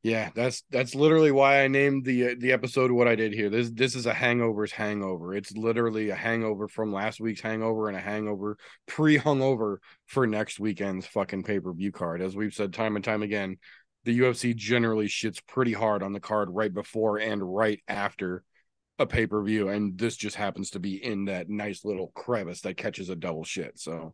[0.06, 3.50] Yeah, that's that's literally why I named the the episode what I did here.
[3.50, 5.34] This this is a hangover's hangover.
[5.34, 8.58] It's literally a hangover from last week's hangover and a hangover
[8.88, 12.22] pre-hungover for next weekend's fucking pay-per-view card.
[12.22, 13.58] As we've said time and time again,
[14.04, 18.44] the UFC generally shits pretty hard on the card right before and right after
[18.98, 23.10] a pay-per-view and this just happens to be in that nice little crevice that catches
[23.10, 23.78] a double shit.
[23.78, 24.14] So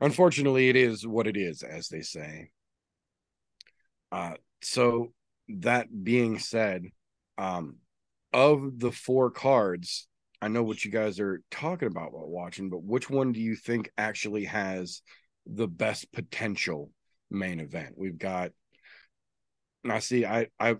[0.00, 2.50] unfortunately it is what it is as they say.
[4.12, 5.12] Uh so
[5.48, 6.86] that being said,
[7.36, 7.76] um,
[8.32, 10.08] of the four cards,
[10.42, 13.56] I know what you guys are talking about while watching, but which one do you
[13.56, 15.02] think actually has
[15.46, 16.90] the best potential
[17.30, 17.94] main event?
[17.96, 18.50] We've got.
[19.84, 20.76] Now, see, I, I,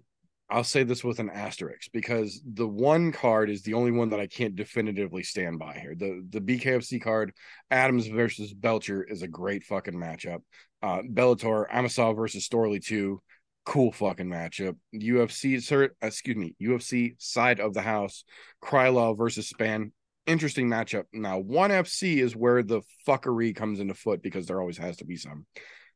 [0.51, 4.21] I'll say this with an asterisk because the one card is the only one that
[4.21, 5.95] I can't definitively stand by here.
[5.95, 7.33] The the BKFC card,
[7.71, 10.41] Adams versus Belcher, is a great fucking matchup.
[10.83, 13.21] Uh, Bellator, Amosov versus Storley two
[13.69, 14.77] cool fucking matchup.
[14.95, 18.25] UFC, sir, excuse me, UFC side of the house,
[18.65, 19.93] Krylov versus Spann.
[20.27, 21.05] Interesting matchup.
[21.13, 25.05] Now, one FC is where the fuckery comes into foot because there always has to
[25.05, 25.45] be some.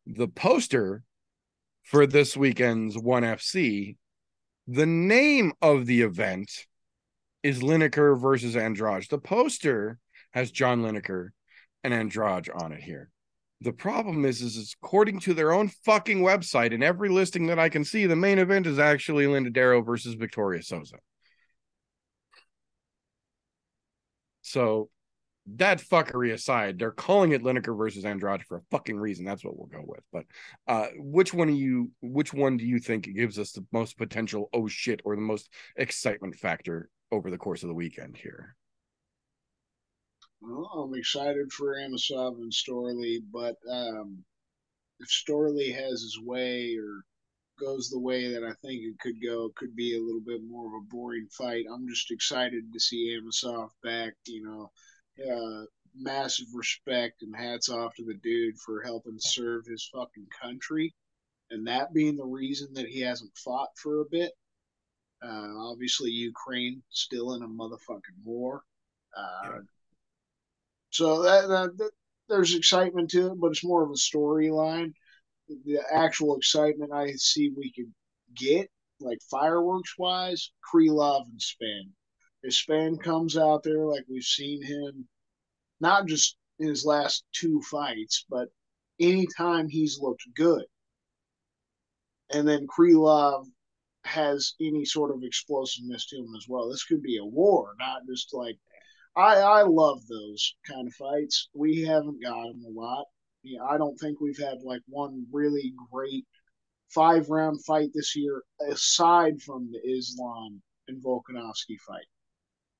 [0.06, 1.02] The poster
[1.82, 3.96] for this weekend's one FC,
[4.66, 6.66] the name of the event
[7.42, 9.06] is Lineker versus Andrade.
[9.10, 9.98] The poster
[10.32, 11.30] has John Lineker
[11.82, 13.10] and Andrade on it here.
[13.60, 17.58] The problem is, is, is according to their own fucking website and every listing that
[17.58, 20.96] I can see, the main event is actually Linda Darrow versus Victoria Souza.
[24.42, 24.90] So
[25.46, 29.24] that fuckery aside, they're calling it Lineker versus Andrade for a fucking reason.
[29.24, 30.02] That's what we'll go with.
[30.12, 30.24] But
[30.68, 34.48] uh which one of you which one do you think gives us the most potential
[34.52, 38.56] oh shit or the most excitement factor over the course of the weekend here?
[40.40, 44.24] Well, I'm excited for Amosov and Storley, but um,
[44.98, 47.04] if Storley has his way or
[47.60, 50.40] goes the way that I think it could go, it could be a little bit
[50.42, 51.64] more of a boring fight.
[51.72, 54.14] I'm just excited to see Amosov back.
[54.26, 54.70] You know,
[55.20, 60.94] uh, massive respect and hats off to the dude for helping serve his fucking country,
[61.50, 64.32] and that being the reason that he hasn't fought for a bit.
[65.22, 68.62] Uh, obviously, Ukraine still in a motherfucking war.
[69.16, 69.58] Uh, Yeah.
[70.90, 71.90] So that, that, that
[72.28, 74.92] there's excitement to it, but it's more of a storyline.
[75.48, 77.92] The actual excitement I see we could
[78.34, 81.90] get, like fireworks wise, Krylov and Spann.
[82.42, 85.08] If Spann comes out there like we've seen him,
[85.80, 88.48] not just in his last two fights, but
[89.00, 90.64] anytime he's looked good.
[92.30, 93.46] And then Krylov
[94.04, 96.68] has any sort of explosiveness to him as well.
[96.68, 98.58] This could be a war, not just like
[99.14, 101.48] I I love those kind of fights.
[101.54, 103.06] We haven't got them a lot.
[103.68, 106.26] I don't think we've had like one really great
[106.88, 112.06] five round fight this year aside from the Islam and Volkanovski fight.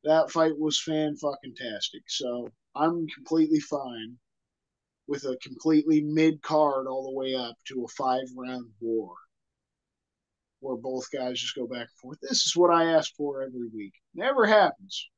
[0.05, 2.03] That fight was fan fucking tastic.
[2.09, 4.19] So I'm completely fine
[5.07, 9.15] with a completely mid card all the way up to a five round war
[10.61, 12.19] where both guys just go back and forth.
[12.23, 13.95] This is what I ask for every week.
[14.15, 15.09] Never happens.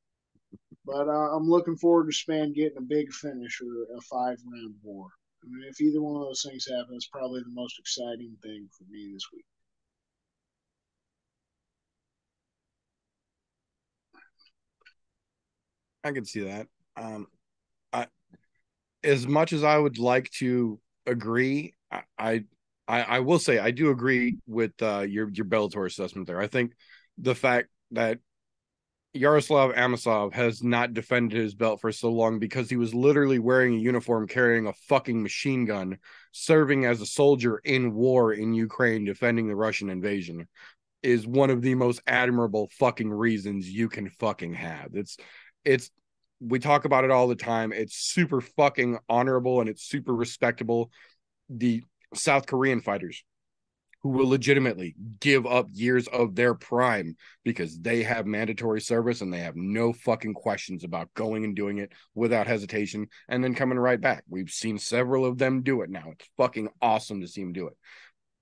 [0.85, 4.75] But uh, I'm looking forward to Spann getting a big finish or a five round
[4.83, 5.07] war.
[5.43, 8.67] I mean, if either one of those things happen, it's probably the most exciting thing
[8.77, 9.45] for me this week.
[16.05, 16.67] I can see that.
[16.95, 17.27] Um,
[17.91, 18.05] I,
[19.03, 22.45] as much as I would like to agree, I, I,
[22.87, 26.39] I, will say I do agree with uh, your your Bellator assessment there.
[26.39, 26.73] I think
[27.17, 28.19] the fact that
[29.13, 33.73] Yaroslav Amosov has not defended his belt for so long because he was literally wearing
[33.73, 35.97] a uniform, carrying a fucking machine gun,
[36.33, 40.47] serving as a soldier in war in Ukraine, defending the Russian invasion,
[41.01, 44.89] is one of the most admirable fucking reasons you can fucking have.
[44.93, 45.17] It's
[45.65, 45.89] it's
[46.39, 47.71] we talk about it all the time.
[47.73, 50.91] It's super fucking honorable and it's super respectable.
[51.49, 51.83] The
[52.13, 53.23] South Korean fighters
[54.03, 59.33] who will legitimately give up years of their prime because they have mandatory service and
[59.33, 63.79] they have no fucking questions about going and doing it without hesitation and then coming
[63.79, 64.23] right back.
[64.29, 66.11] We've seen several of them do it now.
[66.11, 67.77] It's fucking awesome to see them do it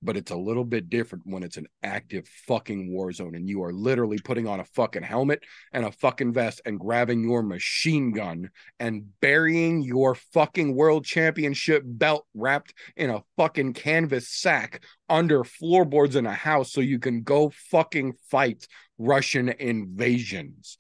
[0.04, 3.64] but it's a little bit different when it's an active fucking war zone and you
[3.64, 8.12] are literally putting on a fucking helmet and a fucking vest and grabbing your machine
[8.12, 8.50] gun
[8.80, 16.16] and burying your fucking world championship belt wrapped in a fucking canvas sack under floorboards
[16.16, 18.68] in a house so you can go fucking fight
[18.98, 20.78] Russian invasions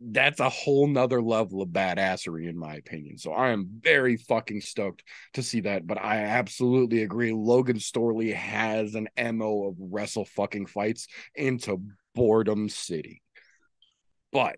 [0.00, 3.18] that's a whole nother level of badassery in my opinion.
[3.18, 5.04] So I am very fucking stoked
[5.34, 5.86] to see that.
[5.86, 7.32] But I absolutely agree.
[7.32, 11.82] Logan Storley has an MO of wrestle fucking fights into
[12.14, 13.22] boredom city.
[14.32, 14.56] But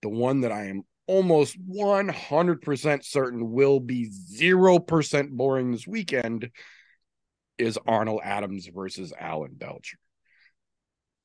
[0.00, 6.50] the one that I am almost 100% certain will be 0% boring this weekend
[7.58, 9.98] is Arnold Adams versus Alan Belcher.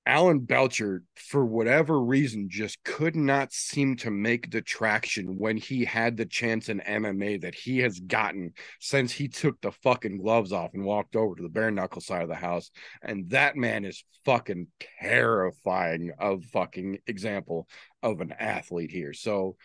[0.07, 5.83] Alan Belcher, for whatever reason, just could not seem to make the traction when he
[5.83, 10.53] had the chance in MMA that he has gotten since he took the fucking gloves
[10.53, 12.71] off and walked over to the bare knuckle side of the house.
[13.01, 14.67] And that man is fucking
[15.01, 17.67] terrifying of fucking example
[18.01, 19.11] of an athlete here.
[19.11, 19.57] So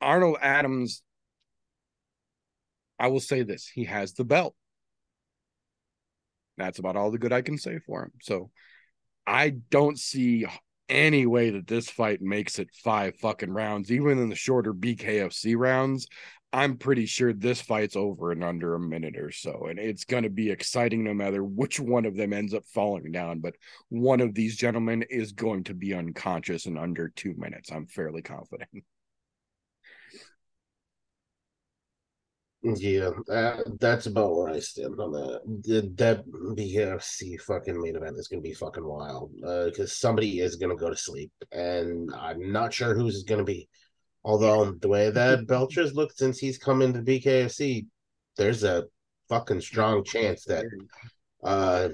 [0.00, 1.02] Arnold Adams,
[2.98, 4.54] I will say this, he has the belt.
[6.56, 8.12] That's about all the good I can say for him.
[8.22, 8.50] So
[9.26, 10.46] I don't see
[10.88, 15.56] any way that this fight makes it five fucking rounds, even in the shorter BKFC
[15.56, 16.06] rounds.
[16.54, 20.24] I'm pretty sure this fight's over in under a minute or so, and it's going
[20.24, 23.40] to be exciting no matter which one of them ends up falling down.
[23.40, 23.54] But
[23.88, 27.72] one of these gentlemen is going to be unconscious in under two minutes.
[27.72, 28.68] I'm fairly confident.
[32.64, 35.40] Yeah, uh, that's about where I stand on that.
[35.64, 40.38] The, that BFC fucking main event is going to be fucking wild because uh, somebody
[40.38, 43.68] is going to go to sleep, and I'm not sure who's going to be.
[44.22, 47.86] Although the way that Belcher's looked since he's come into BKFC,
[48.36, 48.84] there's a
[49.28, 50.64] fucking strong chance that
[51.42, 51.88] uh,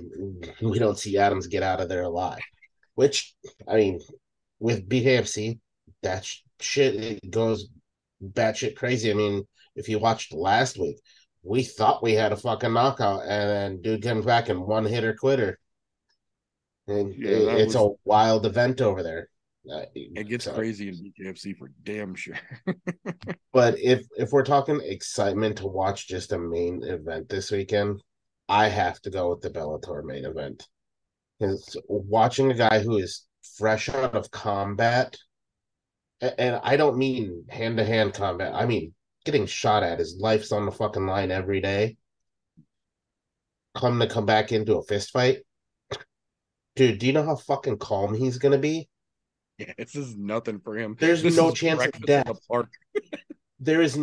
[0.61, 2.41] we don't see Adams get out of there alive.
[2.95, 3.35] Which
[3.67, 4.01] I mean,
[4.59, 5.61] with BKFC,
[6.03, 7.69] that sh- shit it goes
[8.23, 9.11] batshit crazy.
[9.11, 9.47] I mean,
[9.79, 10.99] if you watched last week,
[11.43, 15.15] we thought we had a fucking knockout, and then dude comes back and one hitter
[15.15, 15.59] quitter.
[16.87, 19.29] And Yeah, it- it's was- a wild event over there.
[19.71, 22.39] Uh, It gets so- crazy in BKFC for damn sure.
[23.53, 28.03] But if if we're talking excitement to watch just a main event this weekend,
[28.49, 30.67] I have to go with the Bellator main event.
[31.39, 33.27] Because watching a guy who is
[33.57, 35.17] fresh out of combat,
[36.21, 38.95] and I don't mean hand to hand combat, I mean
[39.29, 39.99] getting shot at.
[39.99, 41.99] His life's on the fucking line every day.
[43.77, 45.41] Come to come back into a fist fight.
[46.77, 48.89] Dude, do you know how fucking calm he's gonna be?
[49.59, 50.97] yeah, this is nothing for him.
[50.99, 52.39] There's This no chance of the death.
[52.49, 52.71] park.
[53.61, 53.99] there is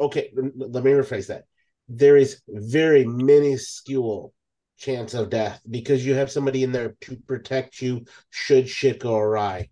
[0.00, 1.44] okay let me rephrase that
[1.88, 4.32] there is very minuscule
[4.78, 9.16] chance of death because you have somebody in there to protect you should shit go
[9.16, 9.68] awry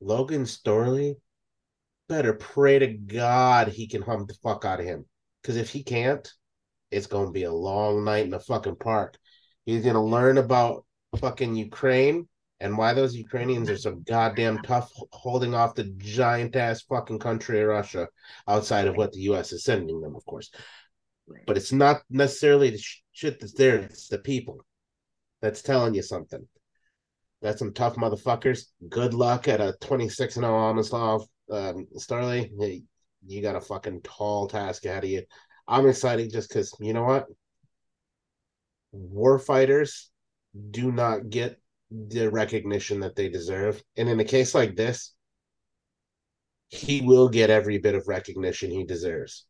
[0.00, 1.16] logan storley
[2.08, 5.04] better pray to god he can hum the fuck out of him
[5.40, 6.32] because if he can't
[6.90, 9.16] it's going to be a long night in the fucking park
[9.64, 10.84] he's going to learn about
[11.18, 12.26] fucking ukraine
[12.62, 17.60] and why those Ukrainians are so goddamn tough holding off the giant ass fucking country
[17.60, 18.06] of Russia
[18.46, 20.48] outside of what the US is sending them, of course.
[21.44, 24.64] But it's not necessarily the shit that's there, it's the people
[25.40, 26.46] that's telling you something.
[27.40, 28.66] That's some tough motherfuckers.
[28.88, 32.50] Good luck at a 26 0 Amislav um, Storley.
[32.58, 32.82] Hey,
[33.26, 35.22] you got a fucking tall task ahead of you.
[35.68, 37.26] I'm excited just because, you know what?
[38.92, 40.10] War fighters
[40.70, 41.60] do not get
[41.90, 43.82] the recognition that they deserve.
[43.96, 45.14] And in a case like this,
[46.68, 49.46] he will get every bit of recognition he deserves.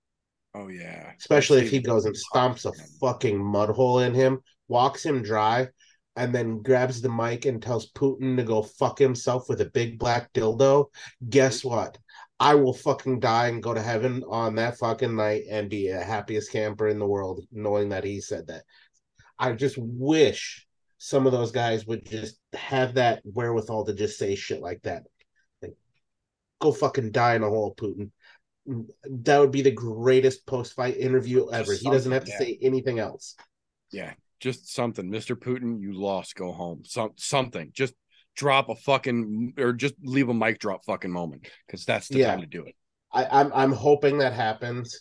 [0.54, 1.12] Oh yeah.
[1.18, 5.68] Especially if he goes and stomps a fucking mud hole in him, walks him dry,
[6.16, 9.98] and then grabs the mic and tells Putin to go fuck himself with a big
[9.98, 10.86] black dildo.
[11.28, 11.98] Guess what?
[12.38, 16.02] I will fucking die and go to heaven on that fucking night and be the
[16.02, 18.64] happiest camper in the world, knowing that he said that.
[19.38, 20.66] I just wish
[20.98, 25.04] some of those guys would just have that wherewithal to just say shit like that.
[25.62, 25.74] Like,
[26.60, 28.10] go fucking die in a hole, Putin.
[28.66, 31.72] That would be the greatest post fight interview ever.
[31.72, 33.34] He doesn't have to something, say anything else.
[33.90, 34.12] Yeah,
[34.42, 35.08] just something.
[35.10, 35.36] Mr.
[35.36, 36.34] Putin, you lost.
[36.34, 36.82] Go home.
[36.84, 37.70] Some something.
[37.72, 37.94] Just
[38.34, 42.32] drop a fucking or just leave a mic drop fucking moment because that's the Yeah.
[42.32, 42.74] time to do it.
[43.12, 45.00] I, I'm I'm hoping that happens,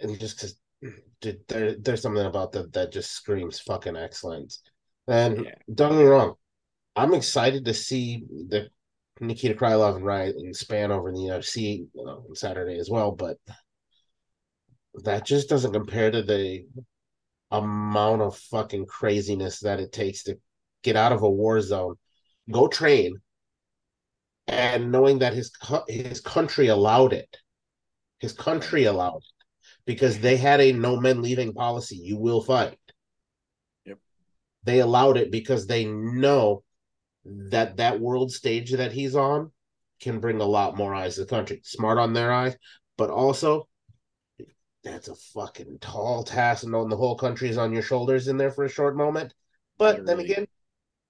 [0.00, 0.56] and just because
[1.48, 4.60] there there's something about that that just screams fucking excellence.
[5.08, 5.54] And Yeah.
[5.72, 6.34] don't get me wrong,
[6.96, 8.68] I'm excited to see the
[9.20, 13.12] Nikita Krylov and Ryan Spann over in the UFC you know, on Saturday as well,
[13.12, 13.38] but
[15.04, 16.66] that just doesn't compare to the
[17.58, 20.38] amount of fucking craziness that it takes to
[20.82, 21.96] get out of a war zone,
[22.50, 23.16] go train,
[24.46, 25.50] and knowing that his
[25.88, 27.36] his country allowed it,
[28.18, 29.44] his country allowed it
[29.86, 31.96] because they had a no men leaving policy.
[31.96, 32.78] You will fight.
[33.86, 33.98] Yep.
[34.64, 36.62] They allowed it because they know
[37.24, 39.50] that that world stage that he's on
[40.00, 41.60] can bring a lot more eyes to the country.
[41.64, 42.56] Smart on their eyes,
[42.98, 43.68] but also
[44.84, 48.36] that's a fucking tall task and knowing the whole country is on your shoulders in
[48.36, 49.34] there for a short moment.
[49.78, 50.46] But then again,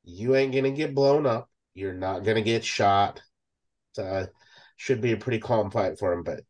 [0.05, 1.51] you ain't gonna get blown up.
[1.74, 3.20] You're not gonna get shot.
[3.92, 4.26] So uh,
[4.76, 6.40] should be a pretty calm fight for him, but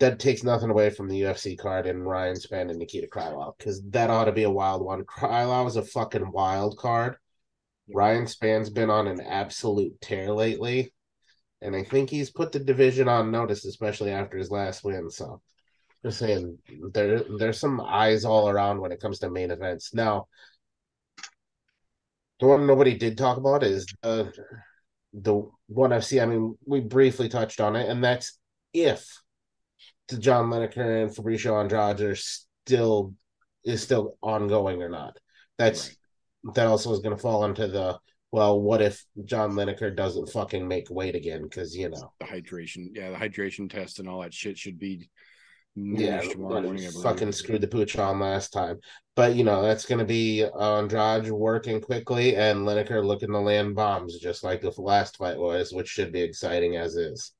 [0.00, 3.80] that takes nothing away from the UFC card and Ryan Spann and Nikita Krylov because
[3.90, 5.04] that ought to be a wild one.
[5.04, 7.16] Krylov is a fucking wild card.
[7.94, 10.92] Ryan Spann's been on an absolute tear lately,
[11.60, 15.10] and I think he's put the division on notice, especially after his last win.
[15.10, 15.40] So,
[16.04, 16.58] just saying,
[16.92, 19.94] there there's some eyes all around when it comes to main events.
[19.94, 20.26] Now,
[22.40, 24.32] the one nobody did talk about is the
[25.12, 26.22] the one FC.
[26.22, 28.38] I mean, we briefly touched on it, and that's
[28.72, 29.06] if
[30.08, 33.14] the John Lineker and Fabricio Andrade are still
[33.64, 35.16] is still ongoing or not.
[35.58, 35.96] That's
[36.54, 37.98] that also is going to fall into the
[38.32, 41.42] well, what if John Lineker doesn't fucking make weight again?
[41.42, 45.10] Because you know, The hydration, yeah, the hydration test and all that shit should be
[45.74, 46.90] yeah, morning.
[47.02, 48.78] Fucking screwed the pooch on last time.
[49.16, 53.38] But you know, that's going to be uh, Andrade working quickly and Lineker looking to
[53.38, 57.32] land bombs, just like the last fight was, which should be exciting as is.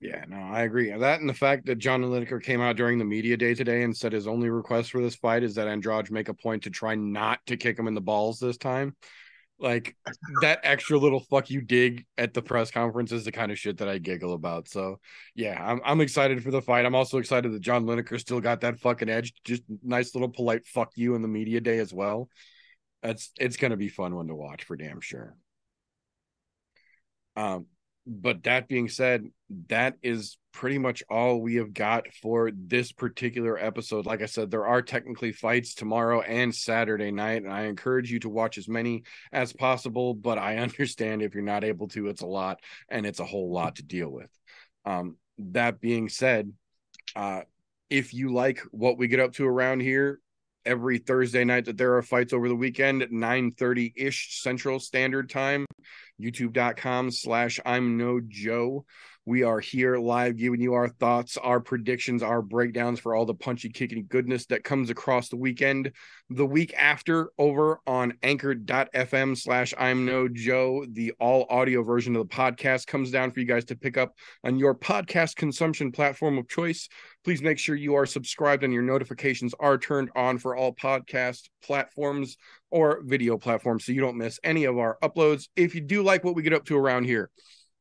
[0.00, 0.92] Yeah, no, I agree.
[0.96, 3.96] That and the fact that John Lineker came out during the media day today and
[3.96, 6.94] said his only request for this fight is that Andrade make a point to try
[6.94, 8.94] not to kick him in the balls this time.
[9.60, 9.96] Like
[10.40, 13.78] that extra little fuck you dig at the press conference is the kind of shit
[13.78, 14.68] that I giggle about.
[14.68, 15.00] So
[15.34, 16.86] yeah, I'm I'm excited for the fight.
[16.86, 19.32] I'm also excited that John Lineker still got that fucking edge.
[19.44, 22.28] Just nice little polite fuck you in the media day as well.
[23.02, 25.34] That's it's gonna be fun one to watch for damn sure.
[27.34, 27.66] Um,
[28.08, 29.24] but that being said,
[29.68, 34.06] that is pretty much all we have got for this particular episode.
[34.06, 38.18] Like I said, there are technically fights tomorrow and Saturday night, and I encourage you
[38.20, 40.14] to watch as many as possible.
[40.14, 43.52] But I understand if you're not able to, it's a lot and it's a whole
[43.52, 44.30] lot to deal with.
[44.86, 46.50] Um, that being said,
[47.14, 47.42] uh,
[47.90, 50.20] if you like what we get up to around here,
[50.68, 54.78] every Thursday night that there are fights over the weekend at 9 30 ish Central
[54.78, 55.64] Standard Time
[56.20, 58.84] youtube.com slash I'm no Joe.
[59.28, 63.34] We are here live giving you our thoughts, our predictions, our breakdowns for all the
[63.34, 65.92] punchy kicking goodness that comes across the weekend.
[66.30, 72.26] The week after, over on anchor.fm slash I'm no Joe, the all audio version of
[72.26, 74.14] the podcast comes down for you guys to pick up
[74.44, 76.88] on your podcast consumption platform of choice.
[77.22, 81.50] Please make sure you are subscribed and your notifications are turned on for all podcast
[81.62, 82.38] platforms
[82.70, 85.48] or video platforms so you don't miss any of our uploads.
[85.54, 87.30] If you do like what we get up to around here,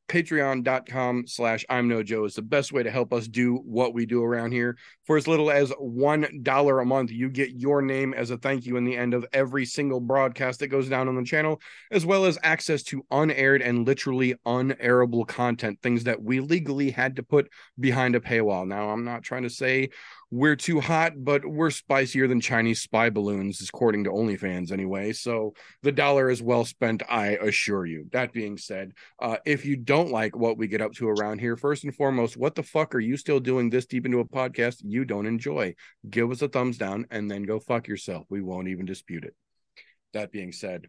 [0.08, 4.06] patreon.com slash i'm no joe is the best way to help us do what we
[4.06, 4.78] do around here.
[5.06, 8.66] For as little as one dollar a month you get your name as a thank
[8.66, 11.62] you in the end of every single broadcast that goes down on the channel
[11.92, 17.16] as well as access to unaired and literally unairable content things that we legally had
[17.16, 18.68] to put behind a paywall.
[18.68, 19.90] Now i'm not trying to say
[20.30, 25.14] we're too hot, but we're spicier than Chinese spy balloons, according to OnlyFans anyway.
[25.14, 28.08] So the dollar is well spent, I assure you.
[28.12, 28.92] That being said,
[29.22, 32.36] uh, if you don't like what we get up to around here, first and foremost,
[32.36, 35.76] what the fuck are you still doing this deep into a podcast you don't enjoy?
[36.10, 38.26] Give us a thumbs down and then go fuck yourself.
[38.30, 39.36] We won't even dispute it.
[40.14, 40.88] That being said,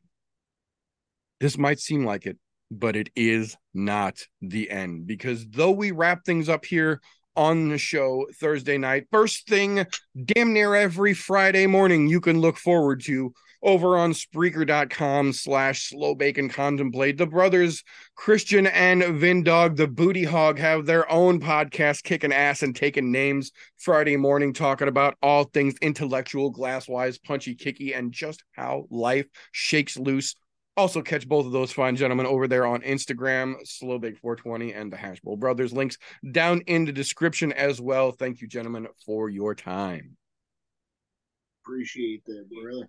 [1.39, 2.39] this might seem like it,
[2.73, 7.01] but it is not the end because though we wrap things up here
[7.37, 9.07] on the show Thursday night.
[9.11, 9.87] First thing,
[10.25, 13.33] damn near every Friday morning, you can look forward to
[13.63, 17.19] over on Spreaker.com slash Slow Bacon Contemplate.
[17.19, 17.83] The brothers
[18.15, 23.53] Christian and Vindog, the Booty Hog, have their own podcast, kicking ass and taking names
[23.79, 29.97] Friday morning, talking about all things intellectual, glasswise, punchy, kicky, and just how life shakes
[29.97, 30.35] loose
[30.79, 35.37] also, catch both of those fine gentlemen over there on Instagram, Slowbake420 and the Hashbowl
[35.39, 35.73] Brothers.
[35.73, 35.99] Links
[36.31, 38.13] down in the description as well.
[38.13, 40.17] Thank you, gentlemen, for your time.
[41.65, 42.89] Appreciate that, brother.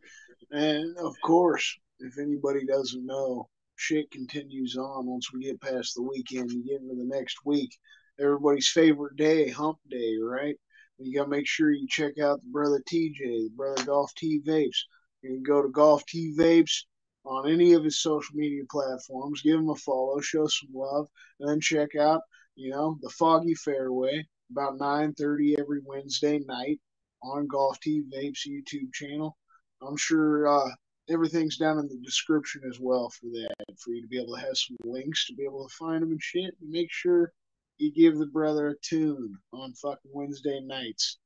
[0.52, 6.03] And of course, if anybody doesn't know, shit continues on once we get past the
[6.03, 7.76] weekend and get into the next week.
[8.20, 10.56] Everybody's favorite day, hump day, right?
[10.99, 14.41] You got to make sure you check out the brother TJ, the brother Golf T
[14.45, 14.78] Vapes.
[15.24, 16.84] You can go to Golf T Vapes
[17.30, 19.42] on any of his social media platforms.
[19.42, 21.08] Give him a follow, show some love,
[21.40, 22.22] and then check out,
[22.56, 26.80] you know, the Foggy Fairway about 9:30 every Wednesday night
[27.24, 29.38] on Golf T Vapes YouTube channel.
[29.82, 30.72] I'm sure uh,
[31.10, 34.42] everything's down in the description as well for that, for you to be able to
[34.42, 36.56] have some links to be able to find them and shit.
[36.62, 37.32] And make sure
[37.78, 41.18] you give the brother a tune on fucking Wednesday nights.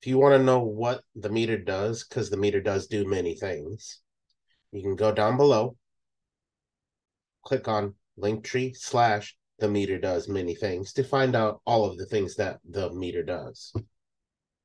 [0.00, 3.34] If you want to know what the meter does, because the meter does do many
[3.34, 4.00] things,
[4.72, 5.76] you can go down below,
[7.44, 12.06] click on Linktree slash the meter does many things to find out all of the
[12.06, 13.72] things that the meter does.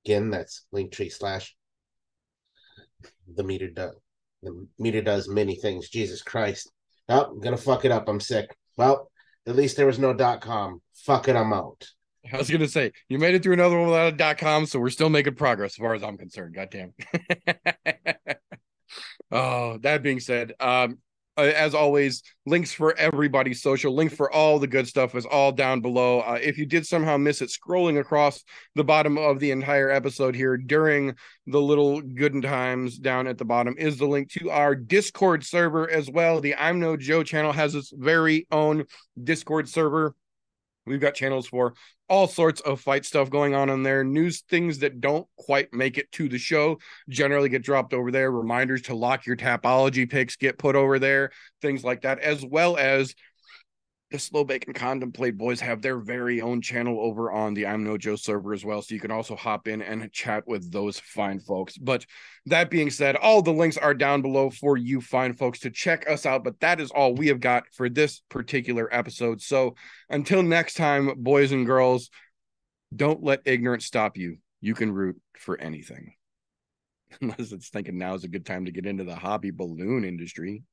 [0.06, 1.56] Again, that's Linktree slash
[3.28, 3.96] the meter does
[4.44, 5.90] the meter does many things.
[5.90, 6.72] Jesus Christ.
[7.10, 8.08] Oh, I'm gonna fuck it up.
[8.08, 8.56] I'm sick.
[8.76, 9.07] Well,
[9.48, 10.82] at least there was no dot com.
[10.94, 11.88] Fuck it, I'm out.
[12.32, 14.80] I was gonna say you made it through another one without a dot com, so
[14.80, 16.56] we're still making progress as far as I'm concerned.
[16.56, 16.94] Goddamn.
[19.32, 20.98] oh, that being said, um,
[21.38, 25.52] uh, as always, links for everybody's social, link for all the good stuff is all
[25.52, 26.22] down below.
[26.22, 28.44] Uh, if you did somehow miss it, scrolling across
[28.76, 31.14] the bottom of the entire episode here during
[31.46, 35.90] the little good times down at the bottom is the link to our Discord server
[35.90, 36.42] as well.
[36.42, 38.86] The I'm No Joe channel has its very own
[39.24, 40.16] Discord server.
[40.88, 41.74] We've got channels for
[42.10, 44.04] all sorts of fight stuff going on in there.
[44.04, 48.32] News things that don't quite make it to the show generally get dropped over there.
[48.32, 51.32] Reminders to lock your tapology picks get put over there,
[51.62, 53.14] things like that, as well as
[54.10, 57.98] the Slow Bacon Contemplate boys have their very own channel over on the I'm No
[57.98, 58.82] Joe server as well.
[58.82, 61.78] So you can also hop in and chat with those fine folks.
[61.78, 62.06] But
[62.46, 66.10] that being said, all the links are down below for you fine folks to check
[66.10, 66.46] us out.
[66.46, 69.42] But that is all we have got for this particular episode.
[69.42, 69.76] So
[70.10, 72.10] until next time, boys and girls,
[72.96, 74.38] don't let ignorance stop you.
[74.62, 76.14] You can root for anything.
[77.22, 80.64] Unless it's thinking now is a good time to get into the hobby balloon industry.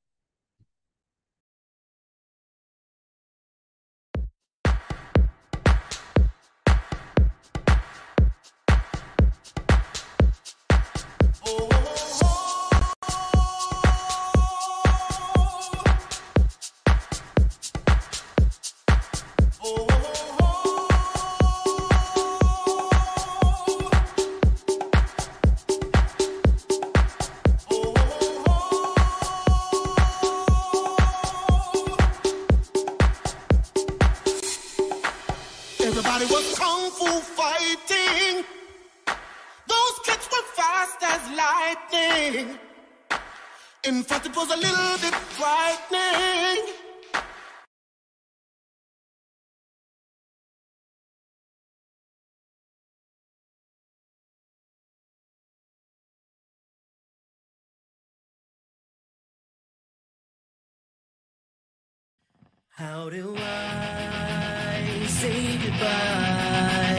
[62.76, 66.98] How do I say goodbye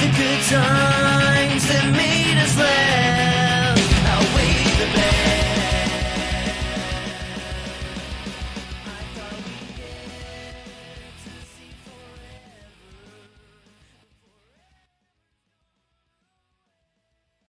[0.00, 1.01] The good times.